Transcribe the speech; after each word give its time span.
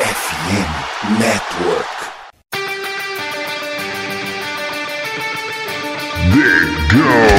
FM 0.00 1.20
Network. 1.20 1.86
They 6.32 6.88
go 6.96 7.29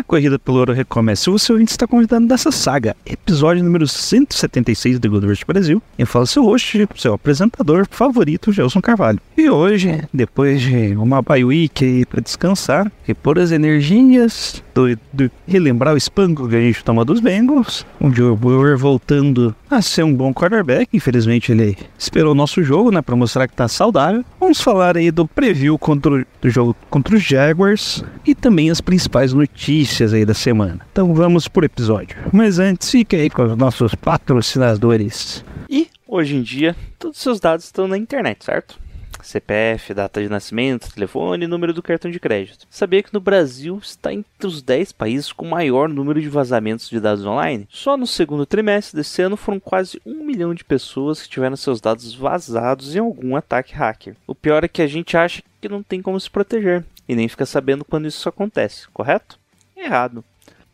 a 0.00 0.02
corrida 0.02 0.38
pelo 0.38 0.58
ouro 0.58 0.72
recomeça. 0.72 1.30
O 1.30 1.38
seu 1.38 1.54
ouvinte 1.54 1.70
está 1.72 1.86
convidado 1.86 2.26
dessa 2.26 2.50
saga, 2.50 2.96
episódio 3.06 3.62
número 3.62 3.86
176 3.86 4.98
do 4.98 5.10
Good 5.10 5.26
Rush 5.26 5.44
Brasil. 5.44 5.82
Eu 5.98 6.06
falo 6.06 6.26
seu 6.26 6.42
host, 6.44 6.88
seu 6.96 7.12
apresentador 7.14 7.86
favorito, 7.90 8.50
Gelson 8.52 8.80
Carvalho. 8.80 9.20
E 9.36 9.48
hoje, 9.48 10.02
depois 10.12 10.60
de 10.60 10.96
uma 10.96 11.20
bye 11.22 11.44
week 11.44 12.04
para 12.06 12.20
descansar, 12.20 12.90
repor 13.04 13.38
as 13.38 13.50
energias, 13.52 14.62
do, 14.74 14.96
do- 15.12 15.30
relembrar 15.46 15.94
o 15.94 15.96
espanco 15.98 16.48
que 16.48 16.56
a 16.56 16.60
gente 16.60 16.82
toma 16.84 17.04
dos 17.04 17.20
Bengals, 17.20 17.84
o 18.00 18.10
Joe 18.10 18.36
Burrow 18.36 18.76
voltando 18.78 19.54
a 19.70 19.80
ser 19.80 20.04
um 20.04 20.14
bom 20.14 20.32
quarterback. 20.34 20.88
Infelizmente, 20.92 21.52
ele 21.52 21.76
esperou 21.98 22.32
o 22.32 22.34
nosso 22.34 22.62
jogo, 22.62 22.90
né, 22.90 23.00
para 23.00 23.16
mostrar 23.16 23.46
que 23.46 23.54
tá 23.54 23.68
saudável. 23.68 24.24
Vamos 24.38 24.60
falar 24.60 24.96
aí 24.96 25.10
do 25.10 25.26
preview 25.26 25.78
contra 25.78 26.12
o, 26.12 26.24
do 26.40 26.50
jogo 26.50 26.76
contra 26.90 27.14
os 27.14 27.22
Jaguars 27.22 28.04
e 28.26 28.34
também 28.34 28.70
as 28.70 28.80
principais 28.80 29.32
notícias 29.32 30.12
aí 30.12 30.24
da 30.24 30.34
semana. 30.34 30.80
Então 30.92 31.14
vamos 31.14 31.48
por 31.48 31.64
episódio. 31.64 32.16
Mas 32.32 32.58
antes, 32.58 32.90
fique 32.90 33.16
aí 33.16 33.30
com 33.30 33.42
os 33.44 33.56
nossos 33.56 33.94
patrocinadores. 33.94 35.44
E, 35.68 35.88
hoje 36.06 36.36
em 36.36 36.42
dia, 36.42 36.74
todos 36.98 37.18
os 37.18 37.22
seus 37.22 37.40
dados 37.40 37.64
estão 37.64 37.86
na 37.86 37.96
internet, 37.96 38.44
certo? 38.44 38.78
CPF, 39.24 39.94
data 39.94 40.22
de 40.22 40.28
nascimento, 40.28 40.92
telefone 40.92 41.44
e 41.44 41.48
número 41.48 41.72
do 41.72 41.82
cartão 41.82 42.10
de 42.10 42.20
crédito. 42.20 42.66
Sabia 42.70 43.02
que 43.02 43.12
no 43.12 43.20
Brasil 43.20 43.78
está 43.82 44.12
entre 44.12 44.46
os 44.46 44.62
10 44.62 44.92
países 44.92 45.32
com 45.32 45.46
maior 45.46 45.88
número 45.88 46.20
de 46.20 46.28
vazamentos 46.28 46.88
de 46.88 47.00
dados 47.00 47.24
online? 47.24 47.66
Só 47.70 47.96
no 47.96 48.06
segundo 48.06 48.46
trimestre 48.46 48.96
desse 48.96 49.22
ano 49.22 49.36
foram 49.36 49.60
quase 49.60 50.00
um 50.04 50.24
milhão 50.24 50.54
de 50.54 50.64
pessoas 50.64 51.22
que 51.22 51.28
tiveram 51.28 51.56
seus 51.56 51.80
dados 51.80 52.14
vazados 52.14 52.94
em 52.94 53.00
algum 53.00 53.36
ataque 53.36 53.74
hacker. 53.74 54.16
O 54.26 54.34
pior 54.34 54.64
é 54.64 54.68
que 54.68 54.82
a 54.82 54.86
gente 54.86 55.16
acha 55.16 55.42
que 55.60 55.68
não 55.68 55.82
tem 55.82 56.00
como 56.00 56.18
se 56.18 56.30
proteger 56.30 56.84
e 57.08 57.14
nem 57.14 57.28
fica 57.28 57.44
sabendo 57.44 57.84
quando 57.84 58.06
isso 58.06 58.28
acontece, 58.28 58.88
correto? 58.88 59.38
Errado. 59.76 60.24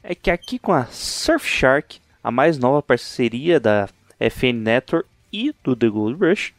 É 0.03 0.15
que 0.15 0.31
aqui 0.31 0.59
com 0.59 0.73
a 0.73 0.85
Surfshark, 0.87 1.99
a 2.23 2.31
mais 2.31 2.59
nova 2.59 2.83
parceria 2.83 3.59
da 3.59 3.89
FN 4.21 4.53
Network 4.63 5.09
e 5.33 5.55
do 5.65 5.75
The 5.75 5.89
Gold 5.89 6.25
Rush, 6.25 6.53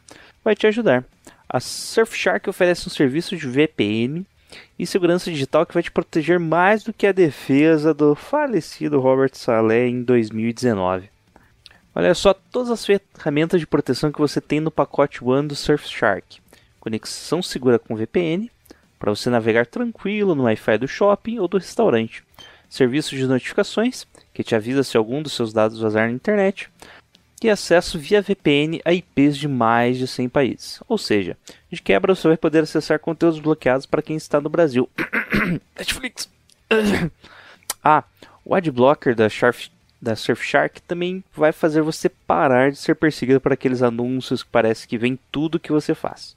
vai 0.44 0.54
te 0.54 0.66
ajudar. 0.66 1.04
A 1.50 1.60
Surfshark 1.60 2.48
oferece 2.50 2.86
um 2.86 2.90
serviço 2.90 3.34
de 3.34 3.48
VPN 3.48 4.26
e 4.78 4.86
segurança 4.86 5.30
digital 5.30 5.64
que 5.64 5.72
vai 5.72 5.82
te 5.82 5.90
proteger 5.90 6.38
mais 6.38 6.84
do 6.84 6.92
que 6.92 7.06
a 7.06 7.12
defesa 7.12 7.94
do 7.94 8.14
falecido 8.14 9.00
Robert 9.00 9.30
Saleh 9.32 9.88
em 9.88 10.02
2019. 10.02 11.08
Olha 11.94 12.14
só 12.14 12.34
todas 12.34 12.70
as 12.70 12.84
ferramentas 12.84 13.60
de 13.60 13.66
proteção 13.66 14.12
que 14.12 14.18
você 14.18 14.42
tem 14.42 14.60
no 14.60 14.70
pacote 14.70 15.24
One 15.24 15.48
do 15.48 15.56
Surfshark. 15.56 16.38
Conexão 16.78 17.42
segura 17.42 17.78
com 17.78 17.96
VPN, 17.96 18.50
para 18.98 19.10
você 19.10 19.30
navegar 19.30 19.66
tranquilo 19.66 20.34
no 20.34 20.44
Wi-Fi 20.44 20.78
do 20.78 20.86
shopping 20.86 21.38
ou 21.38 21.48
do 21.48 21.56
restaurante. 21.56 22.22
Serviço 22.68 23.16
de 23.16 23.26
notificações, 23.26 24.06
que 24.34 24.44
te 24.44 24.54
avisa 24.54 24.84
se 24.84 24.98
algum 24.98 25.22
dos 25.22 25.32
seus 25.32 25.54
dados 25.54 25.80
vazar 25.80 26.08
na 26.08 26.14
internet. 26.14 26.70
E 27.42 27.48
acesso 27.48 27.98
via 27.98 28.20
VPN 28.20 28.80
a 28.84 28.92
IPs 28.92 29.36
de 29.36 29.46
mais 29.46 29.96
de 29.96 30.08
100 30.08 30.28
países. 30.28 30.82
Ou 30.88 30.98
seja, 30.98 31.36
de 31.70 31.80
quebra 31.80 32.14
você 32.14 32.26
vai 32.26 32.36
poder 32.36 32.64
acessar 32.64 32.98
conteúdos 32.98 33.38
bloqueados 33.38 33.86
para 33.86 34.02
quem 34.02 34.16
está 34.16 34.40
no 34.40 34.48
Brasil. 34.48 34.88
Netflix. 35.78 36.28
ah, 37.82 38.02
o 38.44 38.54
Adblocker 38.56 39.14
da, 39.14 39.28
Sharp, 39.28 39.56
da 40.02 40.16
Surfshark 40.16 40.82
também 40.82 41.22
vai 41.32 41.52
fazer 41.52 41.80
você 41.80 42.08
parar 42.08 42.72
de 42.72 42.78
ser 42.78 42.96
perseguido 42.96 43.40
por 43.40 43.52
aqueles 43.52 43.82
anúncios 43.82 44.42
que 44.42 44.50
parece 44.50 44.88
que 44.88 44.98
vem 44.98 45.16
tudo 45.30 45.60
que 45.60 45.70
você 45.70 45.94
faz. 45.94 46.36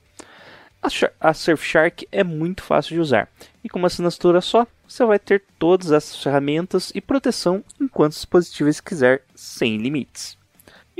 A, 0.84 0.88
a 1.30 1.34
Surfshark 1.34 2.08
é 2.12 2.24
muito 2.24 2.62
fácil 2.62 2.96
de 2.96 3.00
usar 3.00 3.28
e 3.64 3.70
com 3.70 3.80
uma 3.80 3.88
assinatura 3.88 4.40
só 4.40 4.68
você 4.88 5.06
vai 5.06 5.18
ter 5.18 5.42
todas 5.58 5.92
essas 5.92 6.22
ferramentas 6.22 6.92
e 6.94 7.02
proteção 7.02 7.64
em 7.80 7.88
quantos 7.88 8.18
dispositivos 8.18 8.80
quiser 8.80 9.24
sem 9.34 9.78
limites. 9.78 10.41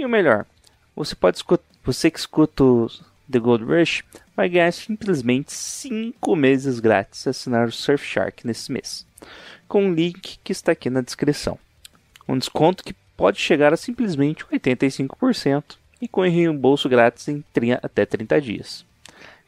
E 0.02 0.06
o 0.06 0.10
melhor, 0.10 0.48
você 0.96 1.14
pode 1.14 1.38
escutar, 1.38 1.64
você 1.84 2.10
que 2.10 2.18
escuta 2.18 2.64
o 2.64 2.90
The 3.32 3.38
Gold 3.38 3.64
Rush 3.66 4.04
vai 4.36 4.50
ganhar 4.50 4.72
simplesmente 4.74 5.54
5 5.54 6.36
meses 6.36 6.80
grátis 6.80 7.20
se 7.20 7.30
assinar 7.30 7.68
o 7.68 7.72
Surfshark 7.72 8.44
nesse 8.44 8.72
mês, 8.72 9.06
com 9.68 9.88
o 9.88 9.94
link 9.94 10.40
que 10.44 10.52
está 10.52 10.72
aqui 10.72 10.90
na 10.90 11.02
descrição. 11.02 11.60
Um 12.28 12.36
desconto 12.36 12.84
que 12.84 12.96
pode 13.16 13.40
chegar 13.40 13.76
a 13.76 13.78
simplesmente 13.78 14.44
85% 14.46 15.76
e 16.02 16.08
com 16.08 16.22
reembolso 16.22 16.90
grátis 16.90 17.28
em 17.28 17.44
tri- 17.54 17.74
até 17.74 18.04
30 18.04 18.42
dias. 18.42 18.84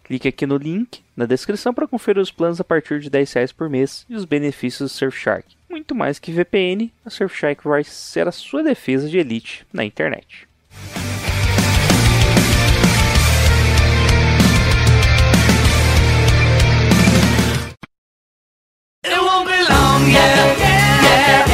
Clique 0.04 0.28
aqui 0.28 0.46
no 0.46 0.58
link 0.58 1.02
na 1.18 1.26
descrição 1.26 1.74
para 1.74 1.88
conferir 1.88 2.22
os 2.22 2.30
planos 2.30 2.62
a 2.62 2.64
partir 2.64 3.00
de 3.00 3.10
10 3.10 3.34
reais 3.34 3.52
por 3.52 3.72
mês 3.72 4.06
e 4.08 4.16
os 4.16 4.24
benefícios 4.24 4.92
do 4.92 4.96
Surfshark. 4.96 5.48
Muito 5.74 5.96
mais 5.96 6.20
que 6.20 6.32
VPN, 6.32 6.92
a 7.04 7.10
Surfshark 7.10 7.68
vai 7.68 7.84
ser 7.84 8.28
a 8.28 8.32
sua 8.32 8.62
defesa 8.62 9.10
de 9.10 9.18
elite 9.18 9.66
na 9.74 9.84
internet. 9.84 10.48
It 19.04 19.20
won't 19.20 19.48
be 19.48 19.58
long, 19.68 20.12
yeah, 20.12 20.56
yeah, 20.60 21.48
yeah. 21.48 21.53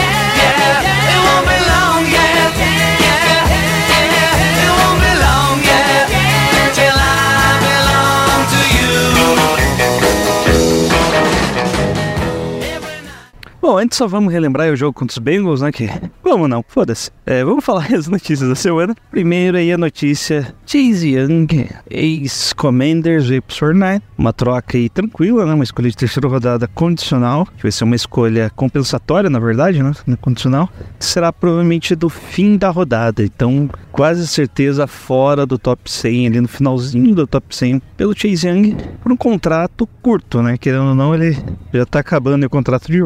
Bom, 13.70 13.78
antes 13.78 14.00
só 14.00 14.08
vamos 14.08 14.34
relembrar 14.34 14.72
o 14.72 14.76
jogo 14.76 14.94
contra 14.94 15.14
os 15.14 15.20
Bengals, 15.20 15.62
né? 15.62 15.72
Que 15.72 15.88
vamos 16.24 16.50
não, 16.50 16.66
foda-se. 16.68 17.12
É, 17.24 17.44
vamos 17.44 17.64
falar 17.64 17.94
as 17.94 18.08
notícias 18.08 18.50
da 18.50 18.56
semana. 18.56 18.96
Primeiro 19.12 19.58
aí 19.58 19.72
a 19.72 19.78
notícia: 19.78 20.56
Chase 20.66 21.10
Young, 21.10 21.70
ex-Commanders, 21.88 23.28
veio 23.28 23.44
pro 23.44 23.56
Fortnite. 23.56 24.04
Uma 24.18 24.34
troca 24.34 24.76
aí 24.76 24.90
tranquila, 24.90 25.46
né? 25.46 25.54
Uma 25.54 25.64
escolha 25.64 25.88
de 25.88 25.96
terceira 25.96 26.28
rodada 26.28 26.68
condicional, 26.68 27.46
que 27.46 27.62
vai 27.62 27.72
ser 27.72 27.84
uma 27.84 27.96
escolha 27.96 28.52
compensatória, 28.56 29.30
na 29.30 29.38
verdade, 29.38 29.84
né? 29.84 29.92
não 30.08 30.18
Condicional, 30.18 30.68
que 30.98 31.06
será 31.06 31.32
provavelmente 31.32 31.96
do 31.96 32.10
fim 32.10 32.58
da 32.58 32.72
rodada. 32.72 33.24
Então, 33.24 33.70
quase 33.92 34.28
certeza 34.28 34.88
fora 34.88 35.46
do 35.46 35.60
top 35.60 35.92
100, 35.92 36.28
ali 36.28 36.42
no 36.42 36.48
finalzinho 36.48 37.14
do 37.14 37.28
top 37.28 37.56
100, 37.56 37.80
pelo 37.96 38.18
Chase 38.18 38.48
Young, 38.48 38.76
por 39.04 39.12
um 39.12 39.16
contrato 39.16 39.88
curto, 40.02 40.42
né? 40.42 40.58
Querendo 40.58 40.90
ou 40.90 40.96
não, 40.96 41.14
ele 41.14 41.38
já 41.72 41.86
tá 41.86 42.00
acabando 42.00 42.44
o 42.46 42.50
contrato 42.50 42.92
de 42.92 43.00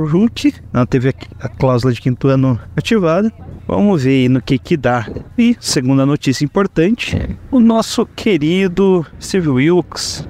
não 0.72 0.86
teve 0.86 1.10
a, 1.10 1.14
a 1.46 1.50
cláusula 1.50 1.94
de 1.94 2.02
quinto 2.02 2.28
ano 2.28 2.60
ativada. 2.76 3.32
Vamos 3.68 4.04
ver 4.04 4.10
aí 4.10 4.30
no 4.30 4.42
que 4.42 4.58
que 4.58 4.76
dá. 4.76 5.08
E, 5.38 5.56
segunda 5.60 6.06
notícia 6.06 6.44
importante, 6.44 7.18
o 7.50 7.60
nosso 7.60 8.06
querido 8.06 9.06
Steve 9.20 9.50
Wilkes 9.50 10.28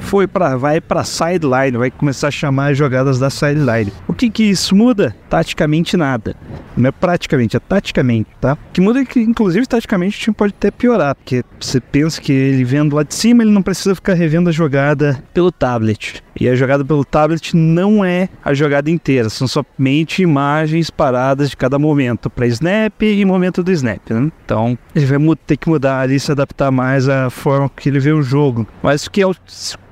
foi 0.00 0.26
para 0.26 0.56
vai 0.56 0.80
para 0.80 1.04
sideline, 1.04 1.76
vai 1.76 1.90
começar 1.90 2.28
a 2.28 2.30
chamar 2.30 2.72
as 2.72 2.78
jogadas 2.78 3.18
da 3.18 3.30
sideline. 3.30 3.92
O 4.08 4.12
que 4.12 4.30
que 4.30 4.42
isso 4.44 4.74
muda? 4.74 5.14
Taticamente 5.28 5.96
nada. 5.96 6.34
Não 6.76 6.88
é 6.88 6.92
praticamente, 6.92 7.56
é 7.56 7.60
taticamente, 7.60 8.30
tá? 8.40 8.54
O 8.54 8.72
que 8.72 8.80
muda 8.80 9.00
é 9.00 9.04
que, 9.04 9.20
inclusive, 9.20 9.66
taticamente 9.66 10.16
o 10.16 10.20
time 10.20 10.34
pode 10.34 10.54
até 10.56 10.70
piorar, 10.70 11.14
porque 11.14 11.44
você 11.60 11.80
pensa 11.80 12.20
que 12.20 12.32
ele 12.32 12.64
vendo 12.64 12.96
lá 12.96 13.02
de 13.02 13.14
cima, 13.14 13.42
ele 13.42 13.52
não 13.52 13.62
precisa 13.62 13.94
ficar 13.94 14.14
revendo 14.14 14.48
a 14.48 14.52
jogada 14.52 15.22
pelo 15.34 15.52
tablet. 15.52 16.22
E 16.40 16.48
a 16.48 16.54
jogada 16.54 16.82
pelo 16.82 17.04
tablet 17.04 17.54
não 17.54 18.02
é 18.02 18.28
a 18.42 18.54
jogada 18.54 18.90
inteira, 18.90 19.28
são 19.28 19.46
somente 19.46 20.22
imagens 20.22 20.88
paradas 20.90 21.50
de 21.50 21.56
cada 21.56 21.78
momento, 21.78 22.30
para 22.30 22.46
snap 22.46 23.02
e 23.02 23.22
momento 23.26 23.62
do 23.62 23.70
snap, 23.70 24.00
né? 24.10 24.32
Então, 24.44 24.78
ele 24.94 25.04
vai 25.04 25.18
ter 25.46 25.58
que 25.58 25.68
mudar 25.68 26.00
ali, 26.00 26.18
se 26.18 26.32
adaptar 26.32 26.70
mais 26.70 27.08
à 27.10 27.28
forma 27.28 27.70
que 27.76 27.90
ele 27.90 28.00
vê 28.00 28.12
o 28.12 28.22
jogo. 28.22 28.66
Mas 28.82 29.04
o 29.06 29.10
que 29.10 29.20
é 29.20 29.26
o- 29.26 29.34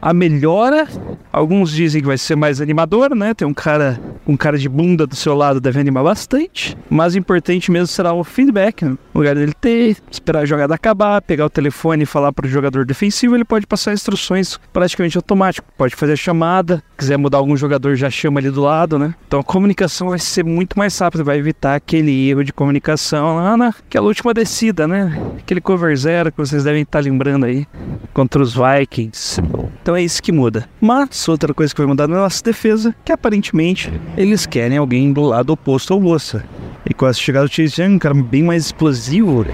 a 0.00 0.14
melhora, 0.14 0.88
alguns 1.30 1.70
dizem 1.70 2.00
que 2.00 2.06
vai 2.06 2.16
ser 2.16 2.34
mais 2.36 2.60
animador, 2.62 3.14
né? 3.14 3.34
Tem 3.34 3.46
um 3.46 3.52
cara, 3.52 4.00
um 4.28 4.36
cara 4.36 4.58
de 4.58 4.68
bunda 4.68 5.06
do 5.06 5.16
seu 5.16 5.34
lado 5.34 5.58
deve 5.58 5.80
animar 5.80 6.04
bastante. 6.04 6.76
Mas 6.90 7.14
o 7.14 7.18
importante 7.18 7.70
mesmo 7.70 7.86
será 7.86 8.12
o 8.12 8.22
feedback, 8.22 8.84
né? 8.84 8.90
No 9.14 9.20
lugar 9.20 9.34
dele 9.34 9.54
ter, 9.58 9.96
esperar 10.10 10.40
a 10.40 10.44
jogada 10.44 10.74
acabar, 10.74 11.22
pegar 11.22 11.46
o 11.46 11.50
telefone 11.50 12.02
e 12.02 12.06
falar 12.06 12.32
para 12.32 12.46
o 12.46 12.48
jogador 12.48 12.84
defensivo, 12.84 13.34
ele 13.34 13.44
pode 13.44 13.66
passar 13.66 13.94
instruções 13.94 14.60
praticamente 14.72 15.16
automático. 15.16 15.66
Pode 15.76 15.96
fazer 15.96 16.12
a 16.12 16.16
chamada, 16.16 16.82
quiser 16.96 17.16
mudar 17.16 17.38
algum 17.38 17.56
jogador, 17.56 17.96
já 17.96 18.10
chama 18.10 18.38
ali 18.38 18.50
do 18.50 18.60
lado, 18.60 18.98
né? 18.98 19.14
Então 19.26 19.40
a 19.40 19.44
comunicação 19.44 20.10
vai 20.10 20.18
ser 20.18 20.44
muito 20.44 20.78
mais 20.78 20.96
rápida, 20.98 21.24
vai 21.24 21.38
evitar 21.38 21.74
aquele 21.74 22.28
erro 22.28 22.44
de 22.44 22.52
comunicação 22.52 23.36
lá 23.36 23.56
naquela 23.56 24.06
última 24.06 24.34
descida, 24.34 24.86
né? 24.86 25.18
Aquele 25.38 25.60
cover 25.60 25.96
zero 25.96 26.30
que 26.30 26.38
vocês 26.38 26.64
devem 26.64 26.82
estar 26.82 27.00
lembrando 27.00 27.46
aí 27.46 27.66
contra 28.12 28.42
os 28.42 28.54
Vikings. 28.54 29.40
Então 29.82 29.96
é 29.96 30.02
isso 30.02 30.22
que 30.22 30.32
muda. 30.32 30.68
Mas 30.80 31.26
outra 31.28 31.54
coisa 31.54 31.74
que 31.74 31.80
vai 31.80 31.88
mudar 31.88 32.06
na 32.06 32.16
nossa 32.16 32.42
defesa, 32.42 32.94
que 33.04 33.12
aparentemente 33.12 33.90
eles 34.18 34.46
querem 34.46 34.76
alguém 34.76 35.12
do 35.12 35.22
lado 35.22 35.50
oposto 35.50 35.94
ao 35.94 36.00
Bolsa. 36.00 36.44
E 36.84 36.92
com 36.92 37.06
essa 37.06 37.20
chegada 37.20 37.46
do 37.46 37.54
Chase 37.54 37.80
Young, 37.80 37.94
um 37.94 37.98
cara 38.00 38.14
bem 38.14 38.42
mais 38.42 38.66
explosivo, 38.66 39.46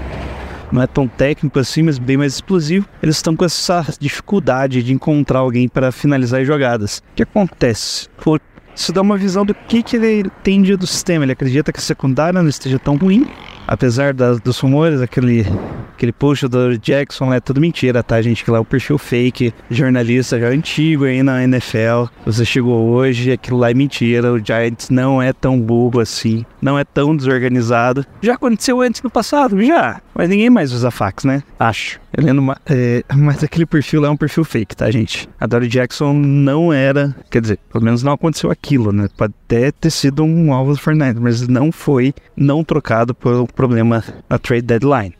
não 0.71 0.81
é 0.81 0.87
tão 0.87 1.07
técnico 1.07 1.59
assim, 1.59 1.83
mas 1.83 1.99
bem 1.99 2.17
mais 2.17 2.33
explosivo. 2.33 2.87
Eles 3.01 3.17
estão 3.17 3.35
com 3.35 3.45
essa 3.45 3.85
dificuldade 3.99 4.81
de 4.81 4.91
encontrar 4.91 5.39
alguém 5.39 5.69
para 5.69 5.91
finalizar 5.91 6.41
as 6.41 6.47
jogadas. 6.47 6.97
O 6.97 7.15
que 7.15 7.21
acontece? 7.21 8.09
Por 8.17 8.41
isso 8.75 8.91
dá 8.91 9.01
uma 9.01 9.17
visão 9.17 9.45
do 9.45 9.53
que, 9.53 9.83
que 9.83 9.97
ele 9.97 10.21
entende 10.21 10.75
do 10.75 10.87
sistema. 10.87 11.23
Ele 11.23 11.33
acredita 11.33 11.71
que 11.71 11.79
a 11.79 11.83
secundária 11.83 12.41
não 12.41 12.49
esteja 12.49 12.79
tão 12.79 12.97
ruim, 12.97 13.27
apesar 13.67 14.13
dos 14.13 14.59
rumores, 14.59 15.01
aquele, 15.01 15.45
aquele 15.93 16.11
post 16.11 16.47
do 16.47 16.77
Jackson 16.77 17.33
é 17.33 17.39
tudo 17.39 17.61
mentira, 17.61 18.03
tá, 18.03 18.21
gente? 18.21 18.43
Que 18.43 18.51
lá 18.51 18.57
é 18.57 18.61
o 18.61 18.65
perfil 18.65 18.97
fake, 18.97 19.53
jornalista 19.69 20.39
já 20.39 20.47
antigo 20.47 21.05
aí 21.05 21.21
na 21.23 21.43
NFL. 21.43 22.05
Você 22.25 22.45
chegou 22.45 22.89
hoje, 22.89 23.31
aquilo 23.31 23.57
lá 23.57 23.71
é 23.71 23.73
mentira. 23.73 24.31
O 24.31 24.39
Giants 24.43 24.89
não 24.89 25.21
é 25.21 25.33
tão 25.33 25.59
burro 25.59 25.99
assim, 25.99 26.45
não 26.61 26.77
é 26.77 26.83
tão 26.83 27.15
desorganizado. 27.15 28.05
Já 28.21 28.35
aconteceu 28.35 28.81
antes 28.81 29.01
no 29.01 29.09
passado? 29.09 29.61
Já. 29.61 30.01
Mas 30.13 30.29
ninguém 30.29 30.49
mais 30.49 30.71
usa 30.71 30.91
fax, 30.91 31.23
né? 31.23 31.43
Acho. 31.59 31.99
Uma, 32.17 32.57
é, 32.65 33.03
mas 33.15 33.43
aquele 33.43 33.65
perfil 33.65 34.01
lá 34.01 34.07
é 34.07 34.11
um 34.11 34.17
perfil 34.17 34.43
fake, 34.43 34.75
tá, 34.75 34.89
gente? 34.89 35.27
A 35.39 35.45
Dory 35.45 35.67
Jackson 35.67 36.13
não 36.13 36.71
era, 36.71 37.15
quer 37.29 37.41
dizer, 37.41 37.59
pelo 37.71 37.83
menos 37.83 38.03
não 38.03 38.13
aconteceu 38.13 38.49
aquilo, 38.49 38.91
né? 38.91 39.07
Pode 39.17 39.33
até 39.45 39.71
ter 39.71 39.89
sido 39.89 40.23
um 40.23 40.53
alvo 40.53 40.73
do 40.73 40.79
Fortnite, 40.79 41.19
mas 41.19 41.47
não 41.47 41.71
foi 41.71 42.13
não 42.35 42.63
trocado 42.63 43.13
por 43.13 43.47
problema 43.53 44.03
na 44.29 44.37
trade 44.37 44.63
deadline. 44.63 45.13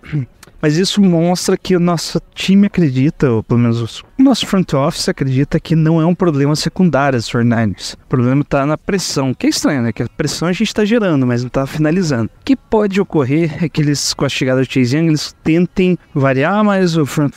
Mas 0.65 0.77
isso 0.77 0.99
mostra 0.99 1.55
que 1.55 1.75
o 1.75 1.79
nosso 1.79 2.19
time 2.33 2.65
acredita, 2.65 3.29
ou 3.29 3.43
pelo 3.43 3.59
menos 3.59 4.01
o 4.17 4.23
nosso 4.23 4.47
front 4.47 4.73
office 4.73 5.07
acredita 5.07 5.59
que 5.59 5.75
não 5.75 6.01
é 6.01 6.05
um 6.07 6.15
problema 6.15 6.55
secundário 6.55 7.19
dos 7.19 7.29
49ers. 7.29 7.93
O 7.93 8.07
problema 8.07 8.41
está 8.41 8.65
na 8.65 8.75
pressão, 8.75 9.31
que 9.31 9.45
é 9.45 9.49
estranho, 9.51 9.83
né? 9.83 9.91
Que 9.91 10.01
a 10.01 10.07
pressão 10.07 10.47
a 10.47 10.51
gente 10.51 10.69
está 10.69 10.83
gerando, 10.83 11.27
mas 11.27 11.41
não 11.41 11.49
está 11.49 11.67
finalizando. 11.67 12.31
O 12.41 12.43
que 12.43 12.55
pode 12.55 12.99
ocorrer 12.99 13.63
é 13.63 13.69
que 13.69 13.79
eles, 13.79 14.11
com 14.15 14.25
a 14.25 14.29
chegada 14.29 14.61
do 14.61 14.65
Chase 14.65 14.97
Young, 14.97 15.07
eles 15.09 15.35
tentem 15.43 15.99
variar 16.15 16.63
mais 16.63 16.97
o 16.97 17.05
front, 17.05 17.33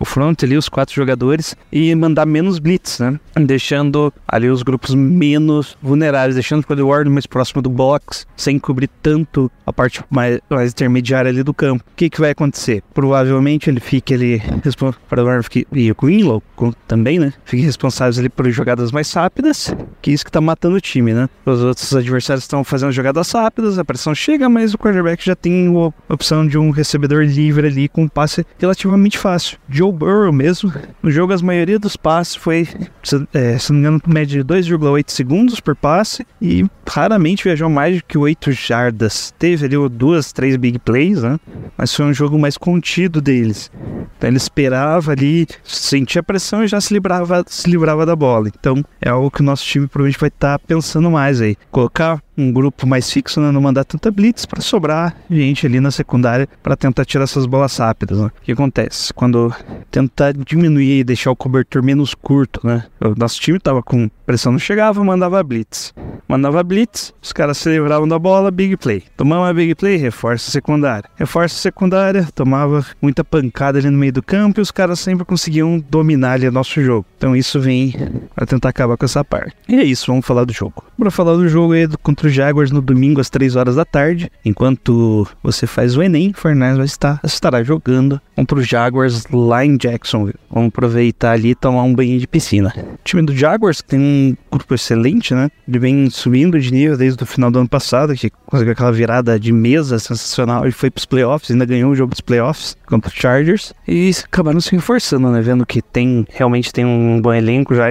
o 0.00 0.04
front 0.04 0.42
ali, 0.42 0.56
os 0.56 0.68
quatro 0.68 0.94
jogadores, 0.94 1.54
e 1.70 1.94
mandar 1.94 2.26
menos 2.26 2.58
blitz, 2.58 2.98
né? 2.98 3.20
Deixando 3.36 4.12
ali 4.26 4.48
os 4.48 4.62
grupos 4.62 4.94
menos 4.94 5.78
vulneráveis, 5.80 6.34
deixando 6.34 6.62
o 6.62 6.66
Cody 6.66 6.82
Ward 6.82 7.08
mais 7.10 7.26
próximo 7.26 7.62
do 7.62 7.70
box, 7.70 8.26
sem 8.36 8.58
cobrir 8.58 8.88
tanto 9.00 9.52
a 9.64 9.72
parte 9.72 10.02
mais, 10.10 10.40
mais 10.50 10.72
intermediária 10.72 11.28
ali 11.28 11.42
do 11.42 11.54
campo. 11.54 11.84
O 11.86 11.94
que, 11.94 12.10
que 12.10 12.20
vai 12.24 12.30
acontecer? 12.30 12.82
Provavelmente 12.94 13.68
ele 13.68 13.80
fique 13.80 14.14
ali 14.14 14.42
responsável 14.62 15.44
e 15.72 15.90
o 15.90 15.94
Greenlow 15.94 16.42
também, 16.88 17.18
né? 17.18 17.32
Fiquem 17.44 17.64
responsáveis 17.64 18.18
ali 18.18 18.28
por 18.28 18.48
jogadas 18.50 18.90
mais 18.90 19.12
rápidas, 19.12 19.74
que 20.00 20.10
é 20.10 20.14
isso 20.14 20.24
que 20.24 20.32
tá 20.32 20.40
matando 20.40 20.76
o 20.76 20.80
time, 20.80 21.12
né? 21.12 21.28
Os 21.44 21.62
outros 21.62 21.94
adversários 21.94 22.44
estão 22.44 22.64
fazendo 22.64 22.92
jogadas 22.92 23.30
rápidas, 23.30 23.78
a 23.78 23.84
pressão 23.84 24.14
chega, 24.14 24.48
mas 24.48 24.72
o 24.72 24.78
quarterback 24.78 25.24
já 25.24 25.36
tem 25.36 25.68
a 25.68 26.12
opção 26.12 26.46
de 26.46 26.56
um 26.56 26.70
recebedor 26.70 27.24
livre 27.24 27.66
ali 27.66 27.88
com 27.88 28.04
um 28.04 28.08
passe 28.08 28.46
relativamente 28.58 29.18
fácil. 29.18 29.58
Joe 29.68 29.92
Burrow 29.92 30.32
mesmo, 30.32 30.72
no 31.02 31.10
jogo 31.10 31.32
as 31.32 31.42
maioria 31.42 31.78
dos 31.78 31.96
passes 31.96 32.36
foi, 32.36 32.66
se, 33.02 33.28
é, 33.34 33.58
se 33.58 33.72
não 33.72 33.80
me 33.80 33.86
engano, 33.86 34.02
média 34.06 34.42
de 34.42 34.44
2,8 34.44 35.10
segundos 35.10 35.60
por 35.60 35.76
passe 35.76 36.26
e 36.40 36.64
raramente 36.86 37.44
viajou 37.44 37.68
mais 37.68 37.96
do 37.96 38.04
que 38.04 38.16
8 38.18 38.52
jardas. 38.52 39.32
Teve 39.38 39.66
ali 39.66 39.88
duas, 39.88 40.32
três 40.32 40.56
big 40.56 40.78
plays, 40.78 41.22
né? 41.22 41.38
Mas 41.76 41.94
foi 41.94 42.04
um 42.06 42.14
jogo 42.14 42.38
mais 42.38 42.56
contido 42.56 43.20
deles. 43.20 43.70
Então 44.16 44.28
ele 44.28 44.36
esperava 44.36 45.12
ali, 45.12 45.46
sentia 45.62 46.22
pressão 46.22 46.64
e 46.64 46.68
já 46.68 46.80
se 46.80 46.92
livrava, 46.94 47.44
se 47.46 47.68
livrava 47.68 48.06
da 48.06 48.16
bola. 48.16 48.48
Então 48.48 48.82
é 49.00 49.08
algo 49.08 49.30
que 49.30 49.40
o 49.40 49.44
nosso 49.44 49.64
time 49.64 49.86
provavelmente 49.86 50.20
vai 50.20 50.28
estar 50.28 50.58
tá 50.58 50.64
pensando 50.66 51.10
mais 51.10 51.40
aí. 51.40 51.56
Colocar 51.70 52.20
um 52.36 52.52
grupo 52.52 52.86
mais 52.86 53.10
fixo, 53.10 53.40
né, 53.40 53.50
não 53.50 53.60
mandar 53.60 53.84
tanta 53.84 54.10
blitz 54.10 54.46
para 54.46 54.60
sobrar 54.60 55.16
gente 55.30 55.66
ali 55.66 55.80
na 55.80 55.90
secundária 55.90 56.48
para 56.62 56.76
tentar 56.76 57.04
tirar 57.04 57.24
essas 57.24 57.46
bolas 57.46 57.76
rápidas. 57.76 58.18
Né? 58.18 58.26
O 58.26 58.42
que 58.42 58.52
acontece? 58.52 59.12
Quando 59.12 59.54
tentar 59.90 60.32
diminuir 60.32 61.00
e 61.00 61.04
deixar 61.04 61.30
o 61.30 61.36
cobertor 61.36 61.82
menos 61.82 62.14
curto, 62.14 62.60
né? 62.66 62.84
O 63.00 63.14
nosso 63.16 63.40
time 63.40 63.58
tava 63.58 63.82
com 63.82 64.08
pressão 64.26 64.52
não 64.52 64.58
chegava, 64.58 65.02
mandava 65.04 65.42
blitz. 65.42 65.92
Mandava 66.26 66.62
blitz, 66.62 67.12
os 67.22 67.32
caras 67.32 67.58
se 67.58 67.68
livravam 67.68 68.08
da 68.08 68.18
bola, 68.18 68.50
big 68.50 68.76
play. 68.76 69.02
Tomava 69.16 69.52
big 69.52 69.74
play, 69.74 69.96
reforça 69.96 70.48
a 70.48 70.52
secundária. 70.52 71.08
Reforça 71.16 71.54
a 71.54 71.58
secundária, 71.58 72.28
tomava 72.34 72.84
muita 73.00 73.22
pancada 73.22 73.78
ali 73.78 73.90
no 73.90 73.98
meio 73.98 74.12
do 74.12 74.22
campo 74.22 74.60
e 74.60 74.62
os 74.62 74.70
caras 74.70 75.00
sempre 75.00 75.24
conseguiam 75.24 75.82
dominar 75.90 76.32
ali 76.32 76.48
o 76.48 76.52
nosso 76.52 76.82
jogo. 76.82 77.06
Então 77.16 77.36
isso 77.36 77.60
vem 77.60 77.94
para 78.34 78.46
tentar 78.46 78.70
acabar 78.70 78.96
com 78.96 79.04
essa 79.04 79.24
parte. 79.24 79.54
E 79.68 79.76
é 79.76 79.84
isso, 79.84 80.06
vamos 80.06 80.26
falar 80.26 80.44
do 80.44 80.52
jogo. 80.52 80.84
Para 80.98 81.10
falar 81.10 81.34
do 81.34 81.48
jogo 81.48 81.74
aí 81.74 81.86
contra 82.02 82.23
os 82.26 82.34
Jaguars 82.34 82.70
no 82.70 82.80
domingo 82.80 83.20
às 83.20 83.30
3 83.30 83.56
horas 83.56 83.76
da 83.76 83.84
tarde, 83.84 84.30
enquanto 84.44 85.26
você 85.42 85.66
faz 85.66 85.96
o 85.96 86.02
Enem, 86.02 86.30
o 86.30 86.40
Fernandes 86.40 86.76
vai 86.76 86.86
estar 86.86 87.20
estará 87.24 87.62
jogando 87.62 88.20
contra 88.34 88.58
os 88.58 88.66
Jaguars 88.66 89.24
lá 89.30 89.64
em 89.64 89.76
Jacksonville. 89.76 90.38
Vamos 90.50 90.68
aproveitar 90.68 91.32
ali 91.32 91.50
e 91.50 91.54
tomar 91.54 91.82
um 91.82 91.94
banho 91.94 92.18
de 92.18 92.26
piscina. 92.26 92.72
O 92.76 92.98
time 93.04 93.22
do 93.22 93.34
Jaguars 93.34 93.82
tem 93.82 94.00
um 94.00 94.36
grupo 94.50 94.74
excelente, 94.74 95.34
né? 95.34 95.50
Ele 95.66 95.78
vem 95.78 96.10
subindo 96.10 96.58
de 96.58 96.72
nível 96.72 96.96
desde 96.96 97.22
o 97.22 97.26
final 97.26 97.50
do 97.50 97.58
ano 97.58 97.68
passado, 97.68 98.14
que 98.14 98.30
conseguiu 98.46 98.72
aquela 98.72 98.92
virada 98.92 99.38
de 99.38 99.52
mesa 99.52 99.98
sensacional. 99.98 100.64
Ele 100.64 100.72
foi 100.72 100.90
para 100.90 101.00
os 101.00 101.06
playoffs, 101.06 101.50
ainda 101.50 101.64
ganhou 101.64 101.90
o 101.90 101.94
jogo 101.94 102.10
dos 102.10 102.20
playoffs 102.20 102.76
contra 102.86 103.10
os 103.10 103.14
Chargers 103.14 103.72
e 103.86 104.10
acabaram 104.24 104.60
se 104.60 104.72
reforçando, 104.72 105.30
né? 105.30 105.40
Vendo 105.40 105.66
que 105.66 105.82
tem 105.82 106.26
realmente 106.30 106.72
tem 106.72 106.84
um 106.84 107.20
bom 107.20 107.32
elenco 107.32 107.74
já, 107.74 107.86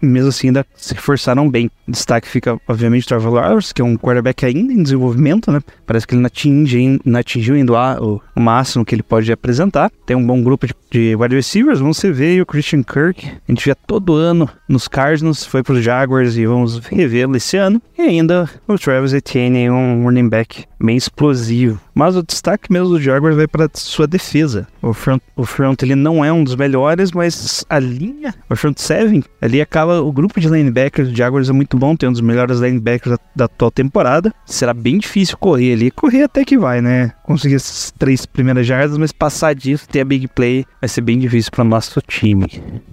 mesmo 0.00 0.28
assim 0.28 0.48
ainda 0.48 0.66
se 0.74 0.94
reforçaram 0.94 1.48
bem. 1.48 1.70
Destaque 1.86 2.28
fica, 2.28 2.60
obviamente, 2.68 3.04
o 3.04 3.08
Trevor 3.08 3.34
Lawrence, 3.34 3.72
que 3.78 3.82
é 3.82 3.84
um 3.84 3.96
quarterback 3.96 4.44
ainda 4.44 4.72
em 4.72 4.82
desenvolvimento, 4.82 5.52
né? 5.52 5.60
Parece 5.86 6.04
que 6.04 6.12
ele 6.12 6.20
não, 6.20 6.26
atinge, 6.26 7.00
não 7.04 7.20
atingiu 7.20 7.54
ainda 7.54 7.72
o, 8.02 8.20
máximo 8.34 8.84
que 8.84 8.92
ele 8.92 9.04
pode 9.04 9.30
apresentar. 9.30 9.88
Tem 10.04 10.16
um 10.16 10.26
bom 10.26 10.42
grupo 10.42 10.66
de, 10.66 10.74
de 10.90 11.14
wide 11.14 11.36
receivers, 11.36 11.78
vamos 11.78 12.02
ver 12.02 12.42
o 12.42 12.46
Christian 12.46 12.82
Kirk. 12.82 13.24
A 13.26 13.52
gente 13.52 13.64
vê 13.64 13.74
todo 13.86 14.14
ano 14.14 14.50
nos 14.68 14.88
Cardinals, 14.88 15.44
foi 15.44 15.62
para 15.62 15.74
os 15.74 15.84
Jaguars 15.84 16.36
e 16.36 16.44
vamos 16.44 16.78
revê-lo 16.78 17.36
esse 17.36 17.56
ano. 17.56 17.80
E 17.96 18.02
ainda 18.02 18.50
o 18.66 18.76
Travis 18.76 19.12
Etienne, 19.12 19.70
um 19.70 20.02
running 20.02 20.28
back 20.28 20.64
bem 20.80 20.96
explosivo. 20.96 21.80
Mas 21.94 22.16
o 22.16 22.22
destaque 22.22 22.72
mesmo 22.72 22.90
do 22.90 23.00
Jaguars 23.00 23.36
vai 23.36 23.46
para 23.46 23.68
sua 23.74 24.06
defesa. 24.06 24.66
O 24.80 24.92
front, 24.92 25.20
o 25.34 25.44
front 25.44 25.82
ele 25.82 25.94
não 25.94 26.24
é 26.24 26.32
um 26.32 26.44
dos 26.44 26.54
melhores, 26.54 27.10
mas 27.12 27.64
a 27.68 27.78
linha, 27.78 28.34
o 28.48 28.56
front 28.56 28.78
seven, 28.78 29.24
ali 29.42 29.60
acaba 29.60 30.00
o 30.00 30.12
grupo 30.12 30.40
de 30.40 30.48
linebackers 30.48 31.08
do 31.08 31.16
Jaguars 31.16 31.50
é 31.50 31.52
muito 31.52 31.76
bom, 31.76 31.96
tem 31.96 32.08
um 32.08 32.12
dos 32.12 32.20
melhores 32.20 32.60
linebackers 32.60 33.16
da, 33.16 33.18
da 33.34 33.44
atual 33.46 33.70
temporada. 33.70 34.32
Será 34.46 34.72
bem 34.72 34.98
difícil 34.98 35.36
correr 35.38 35.72
ali, 35.72 35.90
correr 35.90 36.22
até 36.22 36.44
que 36.44 36.56
vai, 36.56 36.80
né? 36.80 37.12
Conseguir 37.24 37.56
essas 37.56 37.92
três 37.98 38.24
primeiras 38.24 38.66
jardas, 38.66 38.96
mas 38.96 39.12
passar 39.12 39.54
disso, 39.54 39.88
ter 39.88 40.00
a 40.00 40.04
big 40.04 40.28
play, 40.28 40.64
vai 40.80 40.88
ser 40.88 41.00
bem 41.00 41.18
difícil 41.18 41.50
para 41.50 41.64
o 41.64 41.68
nosso 41.68 42.00
time. 42.02 42.46